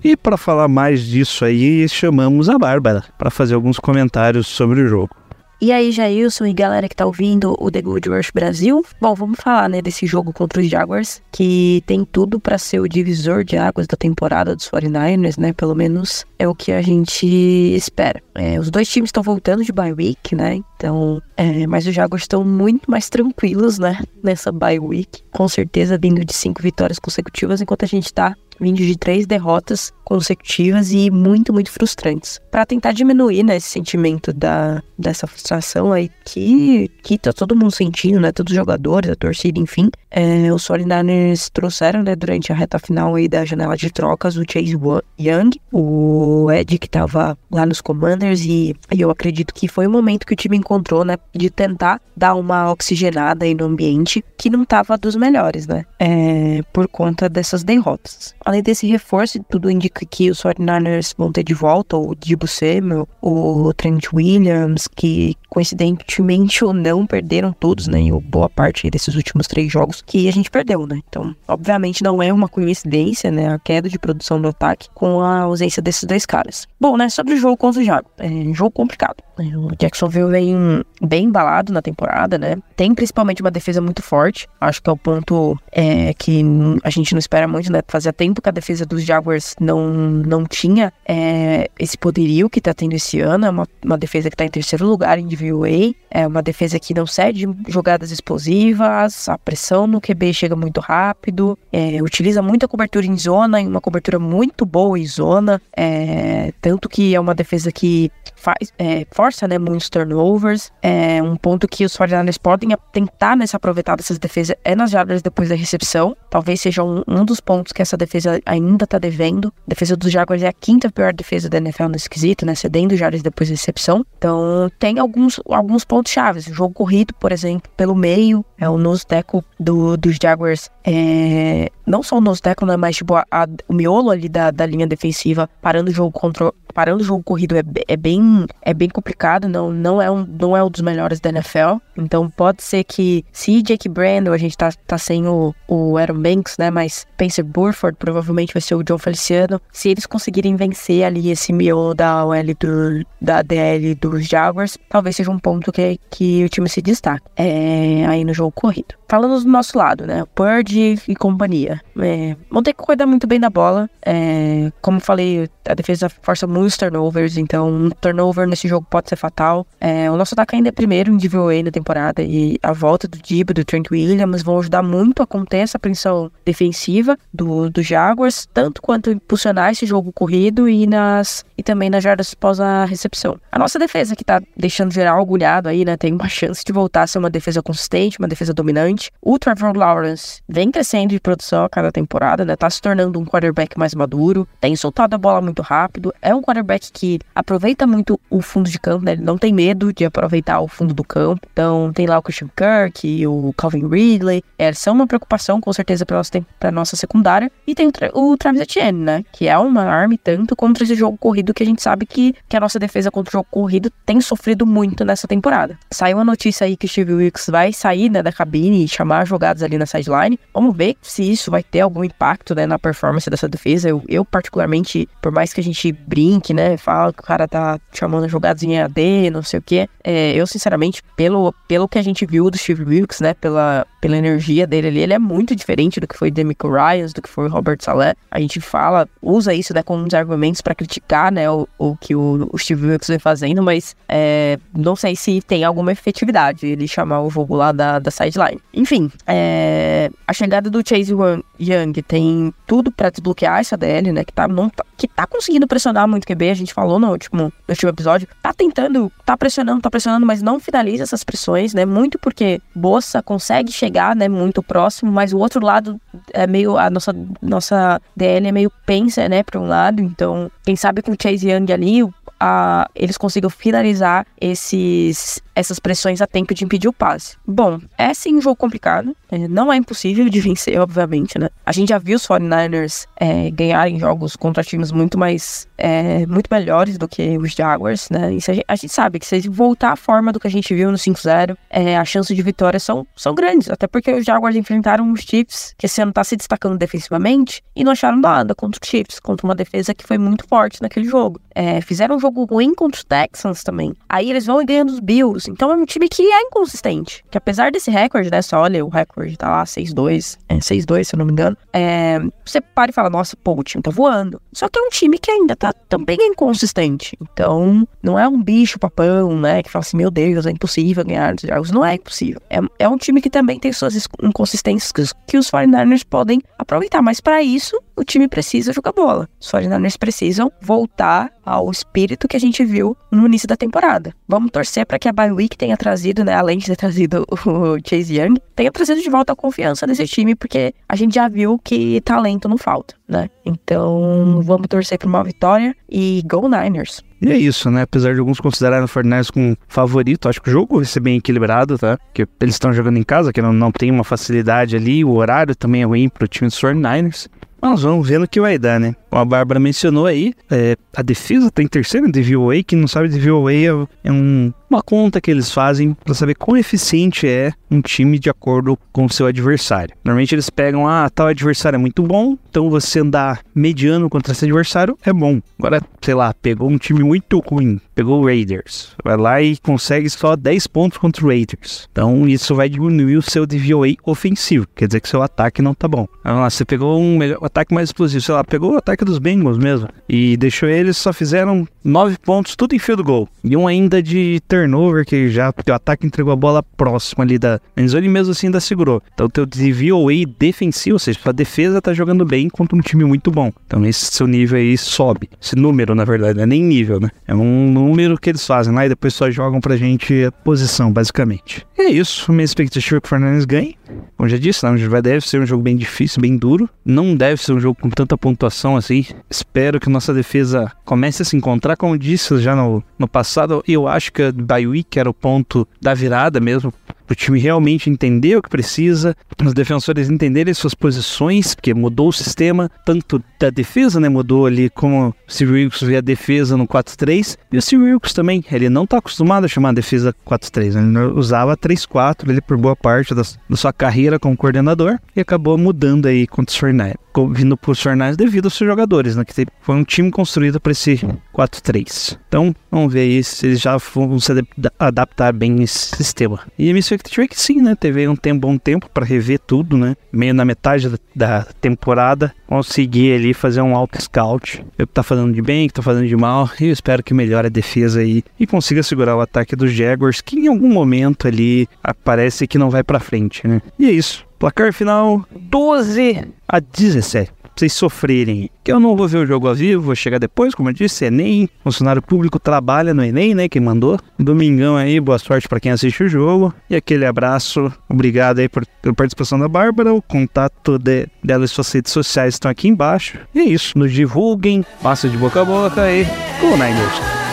E 0.03 0.17
para 0.17 0.37
falar 0.37 0.67
mais 0.67 1.01
disso 1.03 1.45
aí, 1.45 1.87
chamamos 1.87 2.49
a 2.49 2.57
Bárbara 2.57 3.03
para 3.17 3.29
fazer 3.29 3.53
alguns 3.53 3.79
comentários 3.79 4.47
sobre 4.47 4.81
o 4.81 4.87
jogo. 4.87 5.15
E 5.61 5.71
aí, 5.71 5.91
Jailson 5.91 6.47
e 6.47 6.53
galera 6.53 6.89
que 6.89 6.95
tá 6.95 7.05
ouvindo 7.05 7.55
o 7.59 7.71
The 7.71 7.81
Good 7.81 8.09
Rush 8.09 8.29
Brasil. 8.33 8.85
Bom, 8.99 9.15
vamos 9.15 9.39
falar, 9.39 9.69
né, 9.69 9.81
desse 9.81 10.05
jogo 10.05 10.33
contra 10.33 10.61
os 10.61 10.69
Jaguars, 10.69 11.21
que 11.31 11.81
tem 11.85 12.03
tudo 12.03 12.39
para 12.39 12.57
ser 12.57 12.81
o 12.81 12.89
divisor 12.89 13.43
de 13.43 13.57
águas 13.57 13.87
da 13.87 13.95
temporada 13.95 14.55
dos 14.55 14.69
49ers, 14.69 15.39
né? 15.39 15.53
Pelo 15.53 15.73
menos 15.73 16.25
é 16.37 16.47
o 16.47 16.53
que 16.53 16.71
a 16.71 16.81
gente 16.81 17.25
espera. 17.25 18.21
É, 18.35 18.59
os 18.59 18.69
dois 18.69 18.89
times 18.89 19.07
estão 19.07 19.23
voltando 19.23 19.63
de 19.63 19.71
bye 19.71 19.93
week, 19.93 20.35
né? 20.35 20.61
Então, 20.75 21.21
é, 21.37 21.65
mas 21.65 21.87
os 21.87 21.95
Jaguars 21.95 22.23
estão 22.23 22.43
muito 22.43 22.91
mais 22.91 23.09
tranquilos, 23.09 23.79
né? 23.79 23.99
Nessa 24.21 24.51
bye 24.51 24.79
week. 24.79 25.23
Com 25.31 25.47
certeza 25.47 25.97
vindo 25.97 26.23
de 26.25 26.33
cinco 26.33 26.61
vitórias 26.61 26.99
consecutivas, 26.99 27.61
enquanto 27.61 27.83
a 27.83 27.87
gente 27.87 28.13
tá 28.13 28.35
vindo 28.59 28.77
de 28.77 28.97
três 28.97 29.25
derrotas 29.25 29.93
consecutivas 30.05 30.91
e 30.91 31.09
muito, 31.09 31.51
muito 31.51 31.71
frustrantes. 31.71 32.39
Para 32.51 32.65
tentar 32.65 32.91
diminuir 32.91 33.43
né, 33.43 33.57
esse 33.57 33.67
sentimento 33.67 34.31
da, 34.31 34.81
dessa 34.97 35.25
frustração 35.25 35.91
aí 35.91 36.09
que, 36.23 36.89
que 37.01 37.17
tá 37.17 37.33
todo 37.33 37.55
mundo 37.55 37.71
sentindo, 37.71 38.19
né? 38.19 38.31
Todos 38.31 38.51
os 38.51 38.55
jogadores, 38.55 39.09
a 39.09 39.15
torcida, 39.15 39.59
enfim. 39.59 39.89
É, 40.11 40.53
os 40.53 40.63
49ers 40.67 41.49
trouxeram, 41.51 42.03
né, 42.03 42.15
durante 42.15 42.51
a 42.51 42.55
reta 42.55 42.79
final 42.79 43.15
aí 43.15 43.27
da 43.27 43.43
janela 43.43 43.75
de 43.75 43.89
trocas, 43.89 44.37
o 44.37 44.43
Chase 44.49 44.77
Young, 45.19 45.59
o 45.71 46.49
Ed 46.51 46.77
que 46.77 46.89
tava 46.89 47.37
lá 47.51 47.65
nos 47.65 47.81
Commanders 47.81 48.41
e, 48.45 48.75
e 48.93 49.01
eu 49.01 49.09
acredito 49.09 49.53
que 49.53 49.67
foi 49.67 49.87
o 49.87 49.89
momento 49.89 50.25
que 50.25 50.33
o 50.33 50.37
time 50.37 50.55
encontrou, 50.55 51.03
né, 51.03 51.17
de 51.33 51.49
tentar 51.49 51.99
dar 52.15 52.35
uma 52.35 52.71
oxigenada 52.71 53.45
aí 53.45 53.53
no 53.53 53.65
ambiente 53.65 54.23
que 54.37 54.49
não 54.49 54.63
tava 54.63 54.97
dos 54.97 55.15
melhores, 55.15 55.67
né? 55.67 55.83
É, 55.99 56.61
por 56.71 56.87
conta 56.87 57.27
dessas 57.27 57.63
derrotas. 57.63 58.35
Além 58.45 58.61
desse 58.61 58.85
reforço, 58.87 59.43
tudo 59.49 59.69
indica 59.69 60.05
que 60.05 60.29
os 60.29 60.41
49ers 60.41 61.13
vão 61.17 61.31
ter 61.31 61.43
de 61.43 61.53
volta 61.53 61.97
o 61.97 62.13
Dibu 62.15 62.47
Samuel, 62.47 63.07
o 63.21 63.73
Trent 63.73 64.13
Williams, 64.13 64.87
que 64.87 65.35
coincidentemente 65.55 66.65
ou 66.65 66.73
não 66.73 67.07
perderam 67.07 67.53
todos, 67.53 67.87
né? 67.87 68.11
Ou 68.11 68.19
boa 68.19 68.49
parte 68.49 68.89
desses 68.89 69.15
últimos 69.15 69.47
três 69.47 69.71
jogos 69.71 70.01
que 70.01 70.27
a 70.27 70.31
gente 70.31 70.51
perdeu, 70.51 70.85
né? 70.85 70.99
Então, 71.07 71.33
obviamente 71.47 72.03
não 72.03 72.21
é 72.21 72.33
uma 72.33 72.49
coincidência, 72.49 73.31
né? 73.31 73.53
A 73.53 73.57
queda 73.57 73.87
de 73.87 73.97
produção 73.97 74.41
do 74.41 74.49
ataque 74.49 74.89
com 74.93 75.21
a 75.21 75.39
ausência 75.39 75.81
desses 75.81 76.03
dois 76.03 76.25
caras. 76.25 76.67
Bom, 76.77 76.97
né? 76.97 77.07
Sobre 77.07 77.35
o 77.35 77.37
jogo 77.37 77.55
contra 77.55 77.81
o 77.81 77.85
Jaguars. 77.85 78.05
É 78.17 78.27
um 78.27 78.53
jogo 78.53 78.71
complicado. 78.71 79.23
né, 79.39 79.49
O 79.55 79.69
Jacksonville 79.79 80.29
vem 80.29 80.83
bem 81.01 81.25
embalado 81.25 81.71
na 81.71 81.81
temporada, 81.81 82.37
né? 82.37 82.57
Tem 82.75 82.93
principalmente 82.93 83.41
uma 83.41 83.51
defesa 83.51 83.79
muito 83.79 84.03
forte. 84.03 84.49
Acho 84.59 84.83
que 84.83 84.89
é 84.89 84.93
o 84.93 84.97
ponto 84.97 85.57
é, 85.71 86.13
que 86.15 86.43
a 86.83 86.89
gente 86.89 87.13
não 87.13 87.19
espera 87.19 87.47
muito, 87.47 87.71
né? 87.71 87.81
Fazia 87.87 88.11
tempo 88.11 88.41
que 88.41 88.49
a 88.49 88.51
defesa 88.51 88.85
dos 88.85 89.03
Jaguars 89.03 89.55
não, 89.57 89.89
não 89.89 90.45
tinha 90.45 90.91
é, 91.07 91.69
esse 91.79 91.97
poderio 91.97 92.49
que 92.49 92.59
tá 92.59 92.73
tendo 92.73 92.93
esse 92.93 93.21
ano. 93.21 93.45
É 93.45 93.49
uma, 93.49 93.65
uma 93.85 93.97
defesa 93.97 94.29
que 94.29 94.35
tá 94.35 94.43
em 94.43 94.49
terceiro 94.49 94.85
lugar 94.85 95.17
em 95.17 95.27
DVOA. 95.51 95.93
É 96.09 96.25
uma 96.25 96.41
defesa 96.41 96.79
que 96.79 96.93
não 96.93 97.05
cede 97.05 97.47
jogadas 97.67 98.11
explosivas. 98.11 99.27
A 99.27 99.37
pressão 99.37 99.87
no 99.87 100.01
QB 100.01 100.33
chega 100.33 100.55
muito 100.55 100.79
rápido. 100.79 101.57
é, 101.71 102.01
utiliza 102.01 102.41
muita 102.41 102.67
cobertura 102.67 103.05
em 103.05 103.17
zona, 103.17 103.59
uma 103.59 103.81
cobertura 103.81 104.19
muito 104.19 104.65
boa 104.65 104.97
em 104.97 105.05
zona. 105.05 105.61
é, 105.75 106.53
tanto 106.61 106.87
que 106.89 107.13
é 107.13 107.19
uma 107.19 107.35
defesa 107.35 107.71
que 107.71 108.11
faz, 108.35 108.71
é, 108.77 109.05
força 109.11 109.47
né, 109.47 109.57
muitos 109.57 109.89
turnovers. 109.89 110.71
É 110.81 111.21
um 111.21 111.35
ponto 111.35 111.67
que 111.67 111.83
os 111.83 111.97
49ers 111.97 112.37
podem 112.39 112.69
tentar 112.93 113.35
se 113.47 113.55
aproveitar 113.55 113.95
dessas 113.95 114.19
defesas 114.19 114.55
é 114.63 114.75
nas 114.75 114.91
jardas 114.91 115.21
depois 115.21 115.49
da 115.49 115.55
recepção. 115.55 116.15
Talvez 116.29 116.61
seja 116.61 116.83
um, 116.83 117.03
um 117.07 117.25
dos 117.25 117.39
pontos 117.39 117.73
que 117.73 117.81
essa 117.81 117.97
defesa 117.97 118.39
ainda 118.45 118.85
tá 118.85 118.99
devendo. 118.99 119.51
A 119.65 119.69
defesa 119.69 119.97
dos 119.97 120.11
Jaguars 120.11 120.43
é 120.43 120.47
a 120.47 120.53
quinta 120.53 120.91
pior 120.91 121.11
defesa 121.13 121.49
da 121.49 121.57
NFL 121.57 121.85
no 121.85 121.95
esquisito, 121.95 122.45
né? 122.45 122.53
Cedendo 122.53 122.95
jardas 122.95 123.21
depois 123.23 123.49
da 123.49 123.55
recepção. 123.55 124.05
Então 124.17 124.69
tem 124.79 124.99
alguns, 124.99 125.34
alguns 125.49 125.83
pontos 125.85 126.11
chaves. 126.11 126.45
Jogo 126.47 126.73
corrido, 126.73 127.13
por 127.15 127.31
exemplo, 127.31 127.71
pelo 127.75 127.95
meio, 127.95 128.45
é 128.57 128.69
o 128.69 128.77
nose 128.77 129.05
tackle 129.05 129.41
do, 129.59 129.97
dos 129.97 130.17
Jaguars. 130.21 130.69
É, 130.83 131.69
não 131.85 132.01
só 132.03 132.17
o 132.17 132.21
nose 132.21 132.41
tackle, 132.41 132.67
né, 132.67 132.77
mas 132.77 132.95
tipo, 132.97 133.15
a- 133.15 133.25
a- 133.31 133.47
o 133.67 133.73
miolo 133.73 134.09
ali 134.09 134.29
da, 134.29 134.51
da 134.51 134.65
linha 134.65 134.87
defensiva 134.87 135.49
parando 135.61 135.89
o 135.89 135.93
jogo 135.93 136.11
contra 136.11 136.51
parando 136.73 137.01
o 137.01 137.05
jogo 137.05 137.23
corrido 137.23 137.55
é, 137.55 137.63
é 137.87 137.95
bem 137.95 138.45
é 138.61 138.73
bem 138.73 138.89
complicado, 138.89 139.47
não 139.47 139.71
não 139.71 140.01
é 140.01 140.11
um 140.11 140.25
não 140.25 140.55
é 140.57 140.61
um 140.63 140.69
dos 140.69 140.81
melhores 140.81 141.19
da 141.21 141.29
NFL. 141.29 141.77
Então 141.97 142.29
pode 142.29 142.61
ser 142.61 142.83
que 142.83 143.23
se 143.31 143.61
Jake 143.61 143.87
Brandon, 143.87 144.33
a 144.33 144.37
gente 144.37 144.57
tá, 144.57 144.69
tá 144.85 144.97
sem 144.97 145.25
o, 145.25 145.55
o 145.69 145.97
Aaron 145.97 146.21
Banks, 146.21 146.57
né, 146.57 146.69
mas 146.69 147.05
Spencer 147.13 147.45
Burford 147.45 147.97
provavelmente 147.97 148.53
vai 148.53 148.61
ser 148.61 148.75
o 148.75 148.83
John 148.83 148.97
Feliciano. 148.97 149.61
Se 149.71 149.89
eles 149.89 150.05
conseguirem 150.05 150.55
vencer 150.57 151.03
ali 151.05 151.31
esse 151.31 151.53
miolo 151.53 151.93
da 151.93 152.25
OL 152.25 152.43
do 152.59 153.05
da 153.21 153.41
DL 153.41 153.95
dos 153.95 154.25
Jaguars, 154.27 154.77
talvez 154.89 155.15
seja 155.15 155.31
um 155.31 155.39
ponto 155.39 155.71
que, 155.71 155.97
que 156.09 156.43
o 156.43 156.49
time 156.49 156.67
se 156.69 156.81
destaque 156.81 157.25
é, 157.37 158.05
aí 158.05 158.23
no 158.25 158.33
jogo 158.33 158.44
corrido. 158.51 158.95
Falando 159.07 159.39
do 159.39 159.49
nosso 159.49 159.77
lado, 159.77 160.05
né? 160.05 160.23
Purdy 160.33 160.99
e 161.07 161.15
companhia. 161.15 161.79
É, 161.99 162.35
vão 162.49 162.63
ter 162.63 162.73
que 162.73 162.81
cuidar 162.81 163.05
muito 163.05 163.27
bem 163.27 163.39
da 163.39 163.49
bola. 163.49 163.89
É, 164.03 164.71
como 164.81 164.99
falei, 164.99 165.47
a 165.67 165.73
defesa 165.73 166.09
força 166.09 166.47
muitos 166.47 166.77
turnovers, 166.77 167.37
então 167.37 167.69
um 167.69 167.89
turnover 167.89 168.47
nesse 168.47 168.67
jogo 168.67 168.85
pode 168.89 169.09
ser 169.09 169.15
fatal. 169.15 169.65
É, 169.79 170.09
o 170.09 170.15
nosso 170.15 170.33
ataque 170.33 170.55
ainda 170.55 170.69
é 170.69 170.71
primeiro 170.71 171.11
em 171.11 171.17
DVOA 171.17 171.63
na 171.63 171.71
temporada 171.71 172.21
e 172.23 172.57
a 172.61 172.73
volta 172.73 173.07
do 173.07 173.17
Dibo, 173.17 173.53
do 173.53 173.63
Trent 173.63 173.91
Williams 173.91 174.43
vão 174.43 174.59
ajudar 174.59 174.81
muito 174.81 175.21
a 175.21 175.27
conter 175.27 175.59
essa 175.59 175.79
pressão 175.79 176.31
defensiva 176.43 177.17
do, 177.33 177.69
do 177.69 177.81
Jaguars, 177.81 178.47
tanto 178.53 178.81
quanto 178.81 179.11
impulsionar 179.11 179.71
esse 179.71 179.85
jogo 179.85 180.11
corrido 180.11 180.67
e 180.67 180.87
nas 180.87 181.45
e 181.57 181.63
também 181.63 181.89
nas 181.89 182.03
jardas 182.03 182.33
após 182.33 182.59
a 182.59 182.85
recepção. 182.85 183.39
A 183.51 183.57
nossa 183.57 183.79
defesa 183.79 184.15
que 184.15 184.23
tá 184.23 184.41
deixando 184.55 184.93
geral 184.93 185.19
agulhado 185.19 185.69
aí, 185.69 185.85
né, 185.85 185.95
tem 185.97 186.13
uma 186.13 186.27
chance 186.29 186.63
de 186.63 186.73
voltar 186.73 187.03
a 187.03 187.07
ser 187.07 187.17
uma 187.17 187.29
defesa 187.29 187.61
consistente, 187.61 188.19
uma 188.19 188.27
defesa 188.27 188.34
dominante. 188.53 189.11
O 189.21 189.39
Trevor 189.39 189.75
Lawrence 189.75 190.41
vem 190.47 190.71
crescendo 190.71 191.09
de 191.09 191.19
produção 191.19 191.63
a 191.65 191.69
cada 191.69 191.91
temporada, 191.91 192.43
né, 192.45 192.55
tá 192.55 192.69
se 192.69 192.81
tornando 192.81 193.19
um 193.19 193.25
quarterback 193.25 193.77
mais 193.77 193.93
maduro, 193.95 194.47
tem 194.59 194.75
soltado 194.75 195.15
a 195.15 195.17
bola 195.17 195.41
muito 195.41 195.61
rápido, 195.61 196.13
é 196.21 196.33
um 196.33 196.41
quarterback 196.41 196.91
que 196.91 197.19
aproveita 197.33 197.87
muito 197.87 198.19
o 198.29 198.41
fundo 198.41 198.69
de 198.69 198.79
campo, 198.79 199.05
né, 199.05 199.13
ele 199.13 199.21
não 199.21 199.37
tem 199.37 199.53
medo 199.53 199.93
de 199.93 200.05
aproveitar 200.05 200.59
o 200.59 200.67
fundo 200.67 200.93
do 200.93 201.03
campo. 201.03 201.47
Então, 201.51 201.91
tem 201.93 202.05
lá 202.05 202.17
o 202.17 202.21
Christian 202.21 202.49
Kirk, 202.55 203.27
o 203.27 203.53
Calvin 203.57 203.87
Ridley, 203.87 204.43
é, 204.57 204.73
são 204.73 204.93
uma 204.93 205.07
preocupação 205.07 205.61
com 205.61 205.71
certeza 205.71 206.05
para 206.05 206.17
nossa, 206.17 206.45
pra 206.59 206.71
nossa 206.71 206.95
secundária. 206.95 207.51
E 207.65 207.73
tem 207.75 207.87
o, 207.87 207.91
Tra- 207.91 208.11
o 208.13 208.35
Travis 208.37 208.61
Etienne, 208.61 208.99
né, 208.99 209.25
que 209.31 209.47
é 209.47 209.57
uma 209.57 209.83
arma 209.83 210.15
tanto 210.23 210.55
contra 210.55 210.83
esse 210.83 210.95
jogo 210.95 211.17
corrido 211.17 211.53
que 211.53 211.63
a 211.63 211.65
gente 211.65 211.81
sabe 211.81 212.05
que, 212.05 212.35
que 212.47 212.55
a 212.55 212.59
nossa 212.59 212.79
defesa 212.79 213.11
contra 213.11 213.29
o 213.29 213.33
jogo 213.39 213.47
corrido 213.51 213.91
tem 214.05 214.19
sofrido 214.21 214.65
muito 214.65 215.03
nessa 215.03 215.27
temporada. 215.27 215.77
Saiu 215.91 216.17
uma 216.17 216.25
notícia 216.25 216.65
aí 216.65 216.77
que 216.77 216.85
o 216.85 216.89
Steve 216.89 217.13
Wilkes 217.13 217.47
vai 217.49 217.73
sair 217.73 218.09
né, 218.09 218.21
da 218.25 218.31
cabine 218.31 218.83
e 218.83 218.87
chamar 218.87 219.25
jogadas 219.25 219.63
ali 219.63 219.77
na 219.77 219.85
sideline. 219.85 220.39
Vamos 220.53 220.75
ver 220.75 220.97
se 221.01 221.31
isso 221.31 221.49
vai 221.49 221.63
ter 221.63 221.81
algum 221.81 222.03
impacto 222.03 222.53
né, 222.53 222.65
na 222.65 222.77
performance 222.77 223.29
dessa 223.29 223.47
defesa. 223.47 223.87
Eu, 223.87 224.03
eu, 224.07 224.25
particularmente, 224.25 225.07
por 225.21 225.31
mais 225.31 225.53
que 225.53 225.61
a 225.61 225.63
gente 225.63 225.91
brinque, 225.91 226.53
né, 226.53 226.75
fala 226.77 227.13
que 227.13 227.19
o 227.19 227.23
cara 227.23 227.47
tá 227.47 227.79
chamando 227.93 228.27
jogadas 228.27 228.63
em 228.63 228.79
AD, 228.79 229.29
não 229.29 229.43
sei 229.43 229.59
o 229.59 229.63
que, 229.63 229.87
eu, 230.03 230.45
sinceramente, 230.45 231.01
pelo, 231.15 231.53
pelo 231.67 231.87
que 231.87 231.97
a 231.97 232.01
gente 232.01 232.25
viu 232.25 232.49
do 232.49 232.57
Steve 232.57 232.83
Wilkes, 232.83 233.21
né, 233.21 233.33
pela, 233.33 233.85
pela 234.05 234.17
energia 234.17 234.67
dele 234.67 234.87
ali, 234.89 234.99
ele 234.99 235.13
é 235.13 235.17
muito 235.17 235.55
diferente 235.55 235.99
do 235.99 236.07
que 236.07 236.15
foi 236.15 236.29
Demico 236.29 236.69
Ryans, 236.69 237.11
do 237.11 237.23
que 237.23 237.27
foi 237.27 237.49
Robert 237.49 237.79
Saleh. 237.81 238.15
A 238.29 238.39
gente 238.39 238.61
fala, 238.61 239.09
usa 239.19 239.51
isso, 239.51 239.73
né, 239.73 239.81
como 239.81 240.05
uns 240.05 240.13
argumentos 240.13 240.61
para 240.61 240.75
criticar, 240.75 241.31
né, 241.31 241.49
o, 241.49 241.67
o 241.79 241.97
que 241.97 242.15
o, 242.15 242.47
o 242.53 242.55
Steve 242.55 242.85
Wilkes 242.85 243.07
vem 243.07 243.17
fazendo, 243.17 243.63
mas 243.63 243.95
é, 244.07 244.59
não 244.77 244.95
sei 244.95 245.15
se 245.15 245.41
tem 245.41 245.63
alguma 245.63 245.91
efetividade 245.91 246.67
ele 246.67 246.87
chamar 246.87 247.21
o 247.23 247.31
jogo 247.31 247.55
lá 247.55 247.71
da, 247.71 247.97
da 247.97 248.11
sideline. 248.11 248.61
Enfim, 248.71 249.11
é, 249.25 250.11
a 250.27 250.33
chegada 250.33 250.69
do 250.69 250.87
Chase 250.87 251.11
Young 251.59 251.93
tem 252.07 252.53
tudo 252.67 252.91
para 252.91 253.09
desbloquear 253.09 253.59
essa 253.59 253.75
DL, 253.75 254.11
né, 254.11 254.23
que 254.23 254.33
tá, 254.33 254.47
não, 254.47 254.69
tá- 254.69 254.85
que 254.97 255.07
tá 255.07 255.27
conseguindo 255.27 255.67
pressionar 255.67 256.07
muito 256.07 256.23
o 256.23 256.27
QB, 256.27 256.49
a 256.49 256.53
gente 256.53 256.73
falou 256.73 256.99
no 256.99 257.09
último, 257.11 257.43
no 257.43 257.51
último 257.69 257.89
episódio, 257.89 258.27
tá 258.41 258.53
tentando, 258.53 259.11
tá 259.25 259.35
pressionando, 259.37 259.81
tá 259.81 259.89
pressionando, 259.89 260.25
mas 260.25 260.41
não 260.41 260.59
finaliza 260.59 261.03
essas 261.03 261.23
pressões, 261.23 261.73
né, 261.73 261.85
muito 261.85 262.17
porque 262.19 262.61
Bossa 262.73 263.21
consegue 263.21 263.71
chegar, 263.71 264.15
né, 264.15 264.27
muito 264.29 264.63
próximo, 264.63 265.11
mas 265.11 265.33
o 265.33 265.37
outro 265.37 265.63
lado 265.65 265.99
é 266.33 266.47
meio, 266.47 266.77
a 266.77 266.89
nossa, 266.89 267.13
nossa 267.41 268.01
DL 268.15 268.47
é 268.47 268.51
meio 268.51 268.71
pensa, 268.85 269.27
né, 269.27 269.43
pra 269.43 269.59
um 269.59 269.67
lado, 269.67 270.01
então, 270.01 270.49
quem 270.63 270.75
sabe 270.75 271.01
com 271.01 271.11
o 271.11 271.17
Chase 271.21 271.49
Young 271.49 271.71
ali, 271.71 271.99
a- 272.39 272.87
eles 272.95 273.17
consigam 273.17 273.49
finalizar 273.49 274.25
esses, 274.39 275.41
essas 275.55 275.79
pressões 275.79 276.21
a 276.21 276.27
tempo 276.27 276.53
de 276.53 276.65
impedir 276.65 276.87
o 276.87 276.93
passe. 276.93 277.37
Bom, 277.47 277.79
é 277.97 278.13
sim 278.13 278.35
um 278.35 278.41
jogo 278.41 278.55
complicado. 278.55 279.15
é, 279.31 279.47
não 279.47 279.71
é 279.71 279.77
impossível 279.77 280.29
de 280.29 280.39
vencer, 280.41 280.79
obviamente, 280.79 281.39
né? 281.39 281.49
A 281.65 281.71
gente 281.71 281.89
já 281.89 281.97
viu 281.97 282.17
os 282.17 282.27
49ers 282.27 283.07
é, 283.15 283.49
ganharem 283.51 283.99
jogos 283.99 284.35
contra 284.35 284.63
times 284.63 284.91
muito 284.91 285.17
mais. 285.17 285.67
é, 285.77 286.25
muito 286.25 286.47
melhores 286.51 286.97
do 286.97 287.07
que 287.07 287.37
os 287.37 287.53
Jaguars, 287.53 288.09
né? 288.09 288.33
Isso 288.33 288.51
a, 288.51 288.53
gente, 288.53 288.65
a 288.67 288.75
gente 288.75 288.93
sabe 288.93 289.19
que 289.19 289.25
se 289.25 289.47
voltar 289.49 289.91
à 289.91 289.95
forma 289.95 290.31
do 290.31 290.39
que 290.39 290.47
a 290.47 290.51
gente 290.51 290.73
viu 290.73 290.91
no 290.91 290.97
5-0, 290.97 291.55
é, 291.69 291.97
as 291.97 292.07
chances 292.07 292.35
de 292.35 292.41
vitória 292.41 292.79
são, 292.79 293.05
são 293.15 293.33
grandes. 293.33 293.69
Até 293.69 293.87
porque 293.87 294.11
os 294.11 294.25
Jaguars 294.25 294.55
enfrentaram 294.55 295.11
os 295.11 295.21
Chiefs, 295.21 295.73
que 295.77 295.85
esse 295.85 296.01
ano 296.01 296.11
tá 296.11 296.23
se 296.23 296.35
destacando 296.35 296.77
defensivamente, 296.77 297.63
e 297.75 297.83
não 297.83 297.91
acharam 297.91 298.17
nada 298.17 298.53
contra 298.55 298.79
os 298.81 298.89
Chiefs, 298.89 299.19
contra 299.19 299.45
uma 299.45 299.55
defesa 299.55 299.93
que 299.93 300.05
foi 300.05 300.17
muito 300.17 300.45
forte 300.47 300.81
naquele 300.81 301.07
jogo. 301.07 301.39
É, 301.53 301.79
fizeram 301.81 302.15
um 302.15 302.19
jogo 302.19 302.43
ruim 302.45 302.73
contra 302.73 302.97
os 302.97 303.03
Texans 303.03 303.63
também. 303.63 303.93
Aí 304.09 304.29
eles 304.29 304.45
vão 304.45 304.63
ganhando 304.65 304.89
os 304.89 304.99
Bills. 304.99 305.44
Então 305.51 305.71
é 305.71 305.75
um 305.75 305.85
time 305.85 306.07
que 306.09 306.23
é 306.23 306.41
inconsistente. 306.41 307.23
Que 307.29 307.37
apesar 307.37 307.71
desse 307.71 307.91
recorde, 307.91 308.29
né? 308.31 308.41
Só 308.41 308.59
olha, 308.59 308.85
o 308.85 308.89
recorde 308.89 309.37
tá 309.37 309.49
lá 309.49 309.63
6-2. 309.63 310.37
É 310.49 310.55
6-2, 310.55 311.03
se 311.03 311.15
eu 311.15 311.19
não 311.19 311.25
me 311.25 311.31
engano. 311.31 311.57
É, 311.73 312.19
você 312.43 312.61
para 312.61 312.91
e 312.91 312.93
fala, 312.93 313.09
nossa, 313.09 313.35
pô, 313.35 313.53
o 313.53 313.63
time 313.63 313.81
tá 313.81 313.91
voando. 313.91 314.41
Só 314.55 314.69
que 314.69 314.79
é 314.79 314.81
um 314.81 314.89
time 314.89 315.17
que 315.19 315.29
ainda 315.29 315.53
tá 315.55 315.73
também 315.89 316.17
inconsistente. 316.21 317.17
Então, 317.21 317.85
não 318.01 318.17
é 318.17 318.25
um 318.27 318.41
bicho 318.41 318.79
papão, 318.79 319.37
né? 319.37 319.61
Que 319.61 319.69
fala 319.69 319.81
assim, 319.83 319.97
meu 319.97 320.09
Deus, 320.09 320.45
é 320.45 320.51
impossível 320.51 321.03
ganhar 321.03 321.35
dos 321.35 321.43
jogos. 321.43 321.71
Não 321.71 321.83
é 321.83 321.95
impossível. 321.95 322.39
É, 322.49 322.59
é 322.79 322.87
um 322.87 322.97
time 322.97 323.21
que 323.21 323.29
também 323.29 323.59
tem 323.59 323.73
suas 323.73 323.95
is- 323.95 324.07
inconsistências 324.23 324.91
que 324.93 325.01
os- 325.01 325.13
que 325.27 325.37
os 325.37 325.49
49ers 325.51 326.03
podem 326.03 326.41
aproveitar. 326.57 327.01
Mas 327.01 327.19
para 327.19 327.43
isso, 327.43 327.77
o 327.97 328.03
time 328.05 328.27
precisa 328.29 328.71
jogar 328.71 328.93
bola. 328.93 329.27
Os 329.39 329.51
49ers 329.51 329.97
precisam 329.97 330.49
voltar 330.61 331.31
ao 331.45 331.69
espírito 331.69 332.27
que 332.27 332.35
a 332.35 332.39
gente 332.39 332.63
viu 332.65 332.97
no 333.11 333.25
início 333.27 333.47
da 333.47 333.55
temporada. 333.55 334.13
Vamos 334.27 334.51
torcer 334.51 334.85
para 334.85 334.97
que 334.97 335.07
a 335.07 335.13
bye 335.13 335.31
week 335.31 335.57
tenha 335.57 335.77
trazido, 335.77 336.23
né, 336.23 336.33
além 336.33 336.57
de 336.57 336.65
ter 336.65 336.75
trazido 336.75 337.25
o 337.45 337.77
Chase 337.87 338.19
Young, 338.19 338.35
tenha 338.55 338.71
trazido 338.71 338.99
de 339.01 339.09
volta 339.09 339.33
a 339.33 339.35
confiança 339.35 339.85
nesse 339.85 340.07
time, 340.07 340.33
porque 340.33 340.73
a 340.89 340.95
gente 340.95 341.13
já 341.15 341.27
viu 341.27 341.59
que 341.63 342.01
talento 342.01 342.47
não 342.49 342.57
falta, 342.57 342.95
né? 343.07 343.29
Então, 343.45 344.41
vamos 344.43 344.67
torcer 344.67 344.97
para 344.97 345.07
uma 345.07 345.23
vitória 345.23 345.75
e 345.89 346.23
go 346.25 346.47
Niners. 346.47 347.03
E 347.21 347.31
é 347.31 347.37
isso, 347.37 347.69
né? 347.69 347.83
Apesar 347.83 348.13
de 348.13 348.19
alguns 348.19 348.39
considerarem 348.39 348.85
o 348.85 348.87
Fortnite 348.87 349.31
como 349.31 349.57
favorito, 349.67 350.27
acho 350.27 350.41
que 350.41 350.49
o 350.49 350.51
jogo 350.51 350.77
vai 350.77 350.85
ser 350.85 350.99
bem 350.99 351.17
equilibrado, 351.17 351.77
tá? 351.77 351.97
Porque 351.97 352.27
eles 352.41 352.55
estão 352.55 352.73
jogando 352.73 352.97
em 352.97 353.03
casa, 353.03 353.31
que 353.31 353.41
não, 353.41 353.53
não 353.53 353.71
tem 353.71 353.91
uma 353.91 354.03
facilidade 354.03 354.75
ali, 354.75 355.03
o 355.03 355.13
horário 355.13 355.55
também 355.55 355.81
é 355.81 355.85
ruim 355.85 356.09
pro 356.09 356.27
time 356.27 356.49
dos 356.49 356.59
49ers. 356.59 357.27
Nós 357.61 357.81
vamos 357.81 358.07
vendo 358.07 358.23
o 358.23 358.27
que 358.27 358.39
vai 358.39 358.59
dar, 358.59 358.79
né? 358.79 358.95
Como 359.15 359.21
a 359.21 359.25
Bárbara 359.25 359.61
mencionou 359.61 360.07
aí, 360.07 360.33
é, 360.51 360.75
a 360.93 361.01
defesa 361.01 361.49
tá 361.49 361.63
em 361.63 361.67
terceiro 361.69 362.05
em 362.05 362.11
DVOA. 362.11 362.61
Quem 362.67 362.77
não 362.77 362.85
sabe, 362.85 363.07
DVOA 363.07 363.53
é, 363.53 363.87
é 364.03 364.11
um, 364.11 364.51
uma 364.69 364.83
conta 364.83 365.21
que 365.21 365.31
eles 365.31 365.49
fazem 365.51 365.93
para 365.93 366.13
saber 366.13 366.35
quão 366.35 366.57
eficiente 366.57 367.25
é 367.25 367.53
um 367.71 367.81
time 367.81 368.19
de 368.19 368.29
acordo 368.29 368.77
com 368.91 369.05
o 369.05 369.09
seu 369.09 369.25
adversário. 369.25 369.95
Normalmente 370.03 370.35
eles 370.35 370.49
pegam, 370.49 370.85
ah, 370.85 371.09
tal 371.09 371.27
adversário 371.27 371.77
é 371.77 371.79
muito 371.79 372.03
bom, 372.03 372.37
então 372.49 372.69
você 372.69 372.99
andar 372.99 373.39
mediano 373.53 374.09
contra 374.09 374.33
esse 374.33 374.43
adversário 374.43 374.97
é 375.05 375.13
bom. 375.13 375.41
Agora, 375.57 375.81
sei 376.01 376.13
lá, 376.13 376.33
pegou 376.33 376.69
um 376.69 376.77
time 376.77 377.03
muito 377.03 377.39
ruim, 377.39 377.79
pegou 377.93 378.21
o 378.21 378.25
Raiders, 378.25 378.95
vai 379.03 379.15
lá 379.15 379.41
e 379.41 379.57
consegue 379.57 380.09
só 380.09 380.35
10 380.35 380.67
pontos 380.67 380.97
contra 380.97 381.23
o 381.23 381.29
Raiders. 381.29 381.87
Então 381.91 382.27
isso 382.27 382.53
vai 382.53 382.67
diminuir 382.67 383.15
o 383.15 383.21
seu 383.21 383.45
DVOA 383.45 383.87
ofensivo, 384.03 384.67
quer 384.75 384.87
dizer 384.87 384.99
que 384.99 385.07
seu 385.07 385.21
ataque 385.21 385.61
não 385.61 385.73
tá 385.73 385.87
bom. 385.87 386.05
Vamos 386.23 386.41
lá, 386.41 386.49
você 386.49 386.65
pegou 386.65 386.99
um 386.99 387.17
melhor, 387.17 387.39
um 387.41 387.45
ataque 387.45 387.73
mais 387.73 387.89
explosivo, 387.89 388.21
sei 388.21 388.35
lá, 388.35 388.43
pegou 388.43 388.73
o 388.73 388.77
ataque 388.77 389.04
dos 389.05 389.19
Bengals 389.19 389.57
mesmo 389.57 389.87
e 390.09 390.35
deixou 390.37 390.67
eles 390.67 390.97
só 390.97 391.13
fizeram 391.13 391.67
9 391.83 392.17
pontos, 392.17 392.55
tudo 392.55 392.75
em 392.75 392.79
field 392.79 393.03
goal. 393.03 393.29
E 393.43 393.55
um 393.55 393.67
ainda 393.67 394.01
de 394.01 394.41
turnover, 394.47 395.05
que 395.05 395.29
já 395.29 395.49
o 395.49 395.73
ataque 395.73 396.05
entregou 396.05 396.33
a 396.33 396.35
bola 396.35 396.63
próxima 396.63 397.23
ali 397.23 397.37
da 397.37 397.59
endzone 397.77 398.07
e 398.07 398.09
mesmo 398.09 398.31
assim 398.31 398.47
ainda 398.47 398.59
segurou. 398.59 399.01
Então 399.13 399.29
teu 399.29 399.45
DVOA 399.45 400.25
defensivo, 400.39 400.95
ou 400.95 400.99
seja, 400.99 401.19
sua 401.19 401.33
defesa 401.33 401.81
tá 401.81 401.93
jogando 401.93 402.25
bem 402.25 402.49
contra 402.49 402.77
um 402.77 402.81
time 402.81 403.05
muito 403.05 403.31
bom. 403.31 403.51
Então 403.65 403.85
esse 403.85 404.05
seu 404.05 404.27
nível 404.27 404.57
aí 404.57 404.77
sobe. 404.77 405.29
Esse 405.41 405.55
número, 405.55 405.93
na 405.95 406.05
verdade, 406.05 406.37
não 406.37 406.43
é 406.43 406.47
nem 406.47 406.63
nível, 406.63 406.99
né? 406.99 407.09
É 407.27 407.35
um 407.35 407.71
número 407.71 408.17
que 408.17 408.29
eles 408.29 408.45
fazem 408.45 408.73
lá 408.73 408.85
e 408.85 408.89
depois 408.89 409.13
só 409.13 409.29
jogam 409.29 409.61
pra 409.61 409.77
gente 409.77 410.25
a 410.25 410.31
posição, 410.31 410.91
basicamente. 410.91 411.65
E 411.77 411.81
é 411.81 411.89
isso. 411.91 412.31
Minha 412.31 412.45
expectativa 412.45 412.97
é 412.97 413.01
que 413.01 413.05
o 413.05 413.09
Fernandes 413.09 413.45
ganhe. 413.45 413.75
Como 414.17 414.29
já 414.29 414.37
disse, 414.37 414.63
não, 414.63 414.77
vai 414.89 415.01
deve 415.01 415.27
ser 415.27 415.39
um 415.39 415.45
jogo 415.45 415.61
bem 415.61 415.75
difícil, 415.75 416.21
bem 416.21 416.37
duro. 416.37 416.69
Não 416.83 417.15
deve 417.15 417.41
ser 417.41 417.53
um 417.53 417.59
jogo 417.59 417.77
com 417.79 417.89
tanta 417.89 418.17
pontuação 418.17 418.75
assim. 418.75 418.94
Espero 419.29 419.79
que 419.79 419.89
nossa 419.89 420.13
defesa 420.13 420.71
comece 420.85 421.21
a 421.21 421.25
se 421.25 421.35
encontrar, 421.35 421.75
como 421.75 421.97
disse 421.97 422.37
já 422.39 422.55
no, 422.55 422.83
no 422.97 423.07
passado. 423.07 423.63
Eu 423.67 423.87
acho 423.87 424.11
que 424.11 424.21
a 424.21 424.69
week 424.69 424.99
era 424.99 425.09
o 425.09 425.13
ponto 425.13 425.67
da 425.81 425.93
virada 425.93 426.39
mesmo 426.39 426.73
o 427.09 427.15
time 427.15 427.39
realmente 427.39 427.89
entender 427.89 428.35
o 428.35 428.41
que 428.41 428.49
precisa, 428.49 429.15
os 429.43 429.53
defensores 429.53 430.09
entenderem 430.09 430.53
suas 430.53 430.73
posições, 430.73 431.53
porque 431.53 431.73
mudou 431.73 432.09
o 432.09 432.13
sistema, 432.13 432.69
tanto 432.85 433.23
da 433.39 433.49
defesa, 433.49 433.99
né, 433.99 434.09
mudou 434.09 434.45
ali 434.45 434.69
como 434.69 435.09
o 435.09 435.15
Steve 435.31 435.53
Wilkes 435.53 435.81
vê 435.81 435.97
a 435.97 436.01
defesa 436.01 436.57
no 436.57 436.67
4-3, 436.67 437.37
e 437.51 437.57
o 437.57 437.61
Steve 437.61 437.83
Wilkes 437.83 438.13
também, 438.13 438.43
ele 438.51 438.69
não 438.69 438.83
está 438.83 438.97
acostumado 438.97 439.45
a 439.45 439.47
chamar 439.47 439.69
a 439.69 439.73
defesa 439.73 440.15
4-3, 440.25 440.73
né, 440.73 441.03
ele 441.03 441.13
usava 441.13 441.55
3-4 441.55 442.29
ele 442.29 442.41
por 442.41 442.57
boa 442.57 442.75
parte 442.75 443.13
da, 443.13 443.23
sua 443.23 443.73
carreira 443.73 444.19
como 444.19 444.35
coordenador, 444.35 444.97
e 445.15 445.19
acabou 445.19 445.57
mudando 445.57 446.07
aí 446.07 446.25
contra 446.25 446.51
os 446.51 446.57
Fortnite, 446.57 446.97
vindo 447.31 447.55
para 447.55 447.71
os 447.71 447.81
Fortnite 447.81 448.17
devido 448.17 448.45
aos 448.45 448.55
seus 448.55 448.69
jogadores, 448.69 449.15
né, 449.15 449.23
que 449.23 449.45
foi 449.61 449.75
um 449.75 449.83
time 449.83 450.11
construído 450.11 450.59
para 450.59 450.71
esse 450.71 450.97
4-3. 451.33 452.17
Então, 452.27 452.53
vamos 452.71 452.91
ver 452.91 453.01
aí 453.01 453.23
se 453.23 453.45
eles 453.45 453.61
já 453.61 453.77
vão 453.77 454.19
se 454.19 454.31
adaptar 454.77 455.31
bem 455.31 455.51
nesse 455.51 455.95
sistema. 455.95 456.39
E 456.57 456.69
a 456.69 456.73
minha 456.73 456.79
expectativa 456.79 457.23
é 457.23 457.27
que 457.27 457.39
sim, 457.39 457.61
né? 457.61 457.75
Teve 457.75 458.07
um 458.07 458.15
tempo, 458.15 458.41
bom 458.41 458.57
tempo 458.57 458.89
para 458.93 459.05
rever 459.05 459.39
tudo, 459.39 459.77
né? 459.77 459.95
Meio 460.11 460.33
na 460.33 460.43
metade 460.43 460.89
da, 460.89 460.97
da, 461.15 461.43
temporada, 461.61 462.33
conseguir 462.47 463.13
ali 463.13 463.33
fazer 463.33 463.61
um 463.61 463.75
auto 463.75 464.01
scout. 464.01 464.65
Eu 464.77 464.87
que 464.87 464.93
tá 464.93 465.03
fazendo 465.03 465.33
de 465.33 465.41
bem, 465.41 465.67
que 465.67 465.73
tá 465.73 465.81
fazendo 465.81 466.07
de 466.07 466.15
mal. 466.15 466.49
E 466.59 466.65
eu 466.65 466.73
espero 466.73 467.03
que 467.03 467.13
melhore 467.13 467.47
a 467.47 467.49
defesa 467.49 467.99
aí 467.99 468.23
e 468.39 468.45
consiga 468.47 468.83
segurar 468.83 469.15
o 469.15 469.21
ataque 469.21 469.55
dos 469.55 469.71
Jaguars, 469.71 470.21
que 470.21 470.39
em 470.39 470.47
algum 470.47 470.69
momento 470.69 471.27
ali 471.27 471.67
parece 472.03 472.47
que 472.47 472.57
não 472.57 472.69
vai 472.69 472.83
para 472.83 472.99
frente, 472.99 473.47
né? 473.47 473.61
E 473.79 473.85
é 473.85 473.91
isso. 473.91 474.25
Placar 474.45 474.71
final 474.71 475.25
12 475.35 476.23
a 476.47 476.59
17 476.59 477.31
vocês 477.57 477.73
sofrerem. 477.73 478.51
Que 478.63 478.71
eu 478.71 478.79
não 478.79 478.95
vou 478.95 479.07
ver 479.07 479.17
o 479.17 479.25
jogo 479.25 479.47
ao 479.47 479.55
vivo, 479.55 479.81
vou 479.81 479.95
chegar 479.95 480.19
depois, 480.19 480.53
como 480.53 480.69
eu 480.69 480.73
disse, 480.73 481.05
Enem, 481.05 481.49
funcionário 481.63 481.99
público 481.99 482.37
trabalha 482.37 482.93
no 482.93 483.03
Enem, 483.03 483.33
né, 483.33 483.49
quem 483.49 483.59
mandou. 483.59 483.97
Domingão 484.19 484.75
aí, 484.77 484.99
boa 484.99 485.17
sorte 485.17 485.47
para 485.47 485.59
quem 485.59 485.71
assiste 485.71 486.03
o 486.03 486.07
jogo. 486.07 486.53
E 486.69 486.75
aquele 486.75 487.07
abraço, 487.07 487.73
obrigado 487.89 488.37
aí 488.37 488.47
por, 488.47 488.63
pela 488.83 488.93
participação 488.93 489.39
da 489.39 489.47
Bárbara, 489.47 489.91
o 489.95 490.01
contato 490.01 490.77
de, 490.77 491.07
dela 491.23 491.45
e 491.45 491.47
suas 491.47 491.71
redes 491.71 491.91
sociais 491.91 492.35
estão 492.35 492.51
aqui 492.51 492.67
embaixo. 492.67 493.17
E 493.33 493.39
é 493.39 493.45
isso, 493.45 493.75
nos 493.75 493.91
divulguem, 493.91 494.63
passa 494.83 495.09
de 495.09 495.17
boca 495.17 495.41
a 495.41 495.45
boca 495.45 495.91
e 495.91 496.03
Go 496.39 496.51
Niners! 496.51 497.25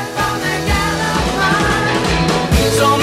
So 2.79 2.96